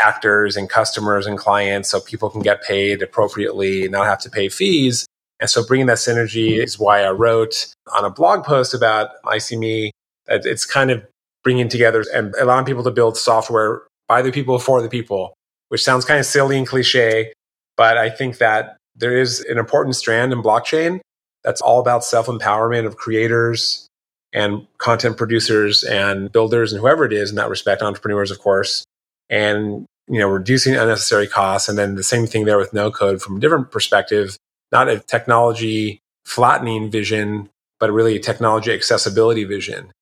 actors 0.00 0.56
and 0.56 0.68
customers 0.68 1.26
and 1.26 1.38
clients 1.38 1.90
so 1.90 2.00
people 2.00 2.30
can 2.30 2.42
get 2.42 2.62
paid 2.62 3.02
appropriately 3.02 3.82
and 3.82 3.92
not 3.92 4.06
have 4.06 4.18
to 4.20 4.30
pay 4.30 4.48
fees. 4.48 5.06
And 5.40 5.50
so 5.50 5.64
bringing 5.64 5.86
that 5.86 5.98
synergy 5.98 6.62
is 6.62 6.78
why 6.78 7.02
I 7.02 7.10
wrote 7.10 7.72
on 7.94 8.04
a 8.04 8.10
blog 8.10 8.44
post 8.44 8.72
about 8.74 9.10
ICME 9.24 9.90
that 10.26 10.46
it's 10.46 10.64
kind 10.64 10.90
of 10.90 11.04
bringing 11.42 11.68
together 11.68 12.04
and 12.14 12.34
allowing 12.40 12.64
people 12.64 12.84
to 12.84 12.90
build 12.90 13.16
software 13.16 13.82
by 14.08 14.22
the 14.22 14.32
people 14.32 14.58
for 14.58 14.80
the 14.80 14.88
people, 14.88 15.34
which 15.68 15.82
sounds 15.82 16.04
kind 16.04 16.20
of 16.20 16.26
silly 16.26 16.56
and 16.56 16.66
cliche. 16.66 17.32
But 17.76 17.98
I 17.98 18.08
think 18.08 18.38
that 18.38 18.76
there 18.96 19.16
is 19.16 19.40
an 19.40 19.58
important 19.58 19.96
strand 19.96 20.32
in 20.32 20.42
blockchain 20.42 21.00
that's 21.42 21.60
all 21.60 21.80
about 21.80 22.04
self 22.04 22.26
empowerment 22.26 22.86
of 22.86 22.96
creators 22.96 23.88
and 24.32 24.66
content 24.78 25.16
producers 25.16 25.84
and 25.84 26.32
builders 26.32 26.72
and 26.72 26.80
whoever 26.80 27.04
it 27.04 27.12
is 27.12 27.30
in 27.30 27.36
that 27.36 27.48
respect, 27.48 27.82
entrepreneurs, 27.82 28.30
of 28.30 28.38
course, 28.40 28.84
and 29.30 29.86
you 30.08 30.18
know, 30.18 30.28
reducing 30.28 30.76
unnecessary 30.76 31.26
costs. 31.26 31.68
And 31.68 31.78
then 31.78 31.94
the 31.94 32.02
same 32.02 32.26
thing 32.26 32.44
there 32.44 32.58
with 32.58 32.74
no 32.74 32.90
code 32.90 33.22
from 33.22 33.36
a 33.36 33.40
different 33.40 33.70
perspective, 33.70 34.36
not 34.72 34.88
a 34.88 34.98
technology 34.98 36.00
flattening 36.24 36.90
vision, 36.90 37.48
but 37.80 37.92
really 37.92 38.16
a 38.16 38.20
technology 38.20 38.72
accessibility 38.72 39.44
vision. 39.44 39.92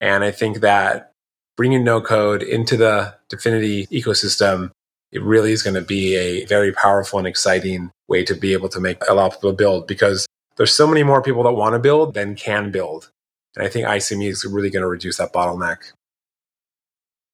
And 0.00 0.24
I 0.24 0.30
think 0.30 0.60
that 0.60 1.12
bringing 1.56 1.84
no 1.84 2.00
code 2.00 2.42
into 2.42 2.76
the 2.76 3.14
Dfinity 3.30 3.88
ecosystem, 3.90 4.70
it 5.12 5.22
really 5.22 5.52
is 5.52 5.62
going 5.62 5.74
to 5.74 5.82
be 5.82 6.16
a 6.16 6.44
very 6.46 6.72
powerful 6.72 7.18
and 7.18 7.28
exciting 7.28 7.90
way 8.08 8.24
to 8.24 8.34
be 8.34 8.54
able 8.54 8.68
to 8.70 8.80
make 8.80 8.98
allow 9.08 9.28
people 9.28 9.50
to 9.50 9.56
build 9.56 9.86
because 9.86 10.26
there's 10.56 10.74
so 10.74 10.86
many 10.86 11.02
more 11.02 11.22
people 11.22 11.42
that 11.44 11.52
want 11.52 11.74
to 11.74 11.78
build 11.78 12.14
than 12.14 12.34
can 12.34 12.70
build. 12.70 13.10
And 13.54 13.64
I 13.64 13.68
think 13.68 13.86
ICME 13.86 14.28
is 14.28 14.44
really 14.44 14.70
going 14.70 14.82
to 14.82 14.88
reduce 14.88 15.18
that 15.18 15.32
bottleneck. 15.32 15.92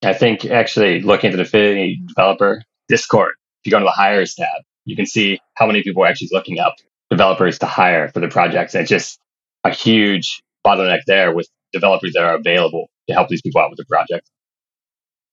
I 0.03 0.13
think 0.13 0.45
actually 0.45 1.01
looking 1.01 1.31
at 1.31 1.37
the 1.37 1.43
Dfinity 1.45 2.07
developer 2.07 2.63
Discord, 2.89 3.35
if 3.61 3.67
you 3.67 3.71
go 3.71 3.79
to 3.79 3.85
the 3.85 3.91
hires 3.91 4.35
tab, 4.35 4.63
you 4.85 4.97
can 4.97 5.07
see 5.07 5.39
how 5.55 5.67
many 5.67 5.83
people 5.83 6.03
are 6.03 6.07
actually 6.07 6.31
looking 6.33 6.59
up 6.59 6.75
developers 7.11 7.59
to 7.61 7.67
hire 7.67 8.09
for 8.09 8.21
the 8.21 8.29
projects. 8.29 8.75
And 8.75 8.87
just 8.87 9.19
a 9.65 9.71
huge 9.71 10.43
bottleneck 10.67 11.01
there 11.07 11.35
with 11.35 11.49
developers 11.73 12.13
that 12.15 12.25
are 12.25 12.37
available 12.37 12.89
to 13.09 13.15
help 13.15 13.29
these 13.29 13.43
people 13.43 13.61
out 13.61 13.71
with 13.71 13.79
the 13.79 13.85
project. 13.87 14.29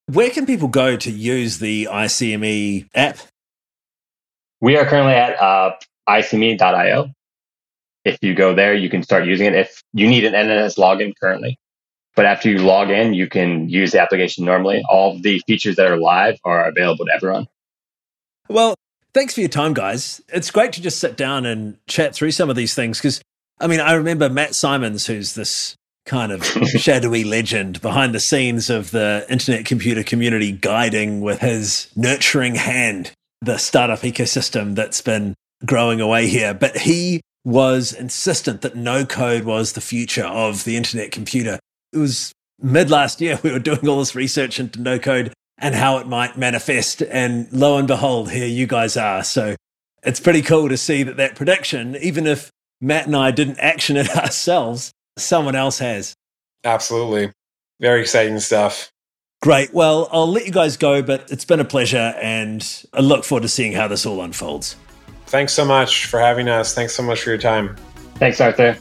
Where 0.08 0.30
can 0.30 0.46
people 0.46 0.68
go 0.68 0.96
to 0.98 1.12
use 1.12 1.58
the 1.58 1.88
ICME 1.92 2.90
app? 2.94 3.18
We 4.62 4.78
are 4.78 4.86
currently 4.86 5.14
at 5.14 5.40
uh, 5.42 5.76
icme.io. 6.08 7.12
If 8.04 8.20
you 8.22 8.36
go 8.36 8.54
there, 8.54 8.76
you 8.76 8.90
can 8.90 9.02
start 9.02 9.26
using 9.26 9.48
it. 9.48 9.56
If 9.56 9.82
you 9.94 10.08
need 10.08 10.26
an 10.26 10.34
NNS 10.34 10.78
login 10.78 11.14
currently, 11.20 11.58
but 12.16 12.26
after 12.26 12.50
you 12.50 12.60
log 12.60 12.92
in, 12.92 13.16
you 13.16 13.28
can 13.28 13.68
use 13.68 13.92
the 13.92 14.00
application 14.00 14.46
normally. 14.46 14.84
All 14.90 15.20
the 15.20 15.42
features 15.48 15.76
that 15.78 15.88
are 15.88 15.98
live 15.98 16.38
are 16.44 16.68
available 16.68 17.06
to 17.06 17.12
everyone. 17.12 17.48
Well, 18.48 18.76
thanks 19.16 19.34
for 19.34 19.40
your 19.40 19.50
time, 19.50 19.74
guys. 19.74 20.22
It's 20.30 20.52
great 20.52 20.72
to 20.74 20.82
just 20.82 21.00
sit 21.00 21.18
down 21.18 21.48
and 21.48 21.78
chat 21.88 22.14
through 22.14 22.32
some 22.32 22.50
of 22.50 22.56
these 22.56 22.76
things 22.76 23.00
because, 23.00 23.22
I 23.60 23.66
mean, 23.66 23.80
I 23.80 23.94
remember 23.94 24.30
Matt 24.30 24.54
Simons, 24.54 25.08
who's 25.08 25.34
this 25.34 25.76
kind 26.06 26.32
of 26.32 26.46
shadowy 26.78 27.24
legend 27.24 27.82
behind 27.82 28.14
the 28.14 28.20
scenes 28.20 28.70
of 28.70 28.92
the 28.92 29.26
internet 29.30 29.66
computer 29.66 30.04
community 30.04 30.52
guiding 30.52 31.22
with 31.22 31.40
his 31.40 31.88
nurturing 31.96 32.56
hand 32.56 33.12
the 33.42 33.58
startup 33.58 34.00
ecosystem 34.00 34.76
that's 34.76 35.02
been 35.02 35.36
growing 35.66 36.02
away 36.02 36.28
here. 36.28 36.54
But 36.54 36.78
he 36.78 37.22
was 37.44 37.94
insistent 37.94 38.62
that 38.62 38.76
no 38.76 39.06
code 39.06 39.44
was 39.44 39.74
the 39.74 39.82
future 39.82 40.26
of 40.26 40.64
the 40.64 40.76
internet 40.76 41.12
computer. 41.12 41.60
It 41.94 41.98
was 41.98 42.32
mid 42.60 42.90
last 42.90 43.22
year 43.22 43.40
we 43.44 43.52
were 43.52 43.60
doing 43.60 43.88
all 43.88 44.00
this 44.00 44.16
research 44.16 44.60
into 44.60 44.82
no 44.82 45.00
code 45.00 45.34
and 45.58 45.76
how 45.76 45.98
it 45.98 46.08
might 46.08 46.38
manifest. 46.38 47.02
And 47.02 47.52
lo 47.54 47.78
and 47.78 47.88
behold, 47.88 48.32
here 48.32 48.48
you 48.48 48.68
guys 48.68 48.98
are. 48.98 49.24
So 49.24 49.56
it's 50.04 50.20
pretty 50.20 50.42
cool 50.42 50.70
to 50.70 50.78
see 50.78 51.04
that 51.04 51.18
that 51.18 51.36
prediction, 51.36 51.96
even 51.98 52.28
if 52.28 52.50
Matt 52.82 53.06
and 53.06 53.16
I 53.16 53.32
didn't 53.32 53.60
action 53.60 53.96
it 53.96 54.10
ourselves, 54.18 54.92
someone 55.18 55.56
else 55.56 55.80
has. 55.80 56.16
Absolutely. 56.64 57.32
Very 57.80 58.02
exciting 58.02 58.40
stuff. 58.40 58.92
Great. 59.42 59.74
Well, 59.74 60.10
I'll 60.12 60.32
let 60.32 60.46
you 60.46 60.52
guys 60.52 60.78
go, 60.78 61.02
but 61.02 61.32
it's 61.32 61.46
been 61.46 61.60
a 61.60 61.66
pleasure 61.66 62.16
and 62.22 62.66
I 62.94 63.02
look 63.02 63.24
forward 63.24 63.44
to 63.44 63.50
seeing 63.50 63.74
how 63.74 63.88
this 63.88 64.06
all 64.06 64.22
unfolds. 64.22 64.76
Thanks 65.28 65.54
so 65.54 65.66
much 65.66 66.06
for 66.06 66.20
having 66.20 66.48
us. 66.50 66.74
Thanks 66.74 66.96
so 66.96 67.04
much 67.04 67.22
for 67.22 67.30
your 67.30 67.38
time. 67.38 67.76
Thanks, 68.16 68.40
Arthur. 68.42 68.78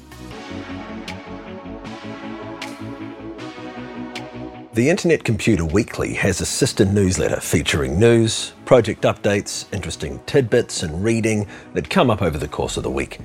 The 4.75 4.91
Internet 4.91 5.23
Computer 5.23 5.65
Weekly 5.65 6.15
has 6.15 6.41
a 6.41 6.47
sister 6.47 6.85
newsletter 6.85 7.41
featuring 7.41 7.99
news, 8.01 8.55
project 8.65 9.03
updates, 9.03 9.73
interesting 9.73 10.21
tidbits, 10.27 10.83
and 10.83 11.05
reading 11.05 11.47
that 11.75 11.89
come 11.89 12.11
up 12.11 12.23
over 12.23 12.39
the 12.39 12.49
course 12.49 12.77
of 12.77 12.83
the 12.83 12.91
week. 12.91 13.21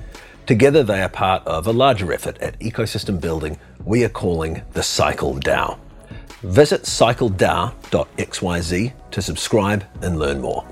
Together, 0.50 0.82
they 0.82 1.00
are 1.00 1.08
part 1.08 1.46
of 1.46 1.68
a 1.68 1.72
larger 1.72 2.12
effort 2.12 2.36
at 2.38 2.58
ecosystem 2.58 3.20
building 3.20 3.56
we 3.84 4.02
are 4.02 4.08
calling 4.08 4.62
the 4.72 4.82
Cycle 4.82 5.34
DAO. 5.34 5.78
Visit 6.42 6.82
cycledao.xyz 6.82 8.92
to 9.12 9.22
subscribe 9.22 9.84
and 10.02 10.18
learn 10.18 10.40
more. 10.40 10.66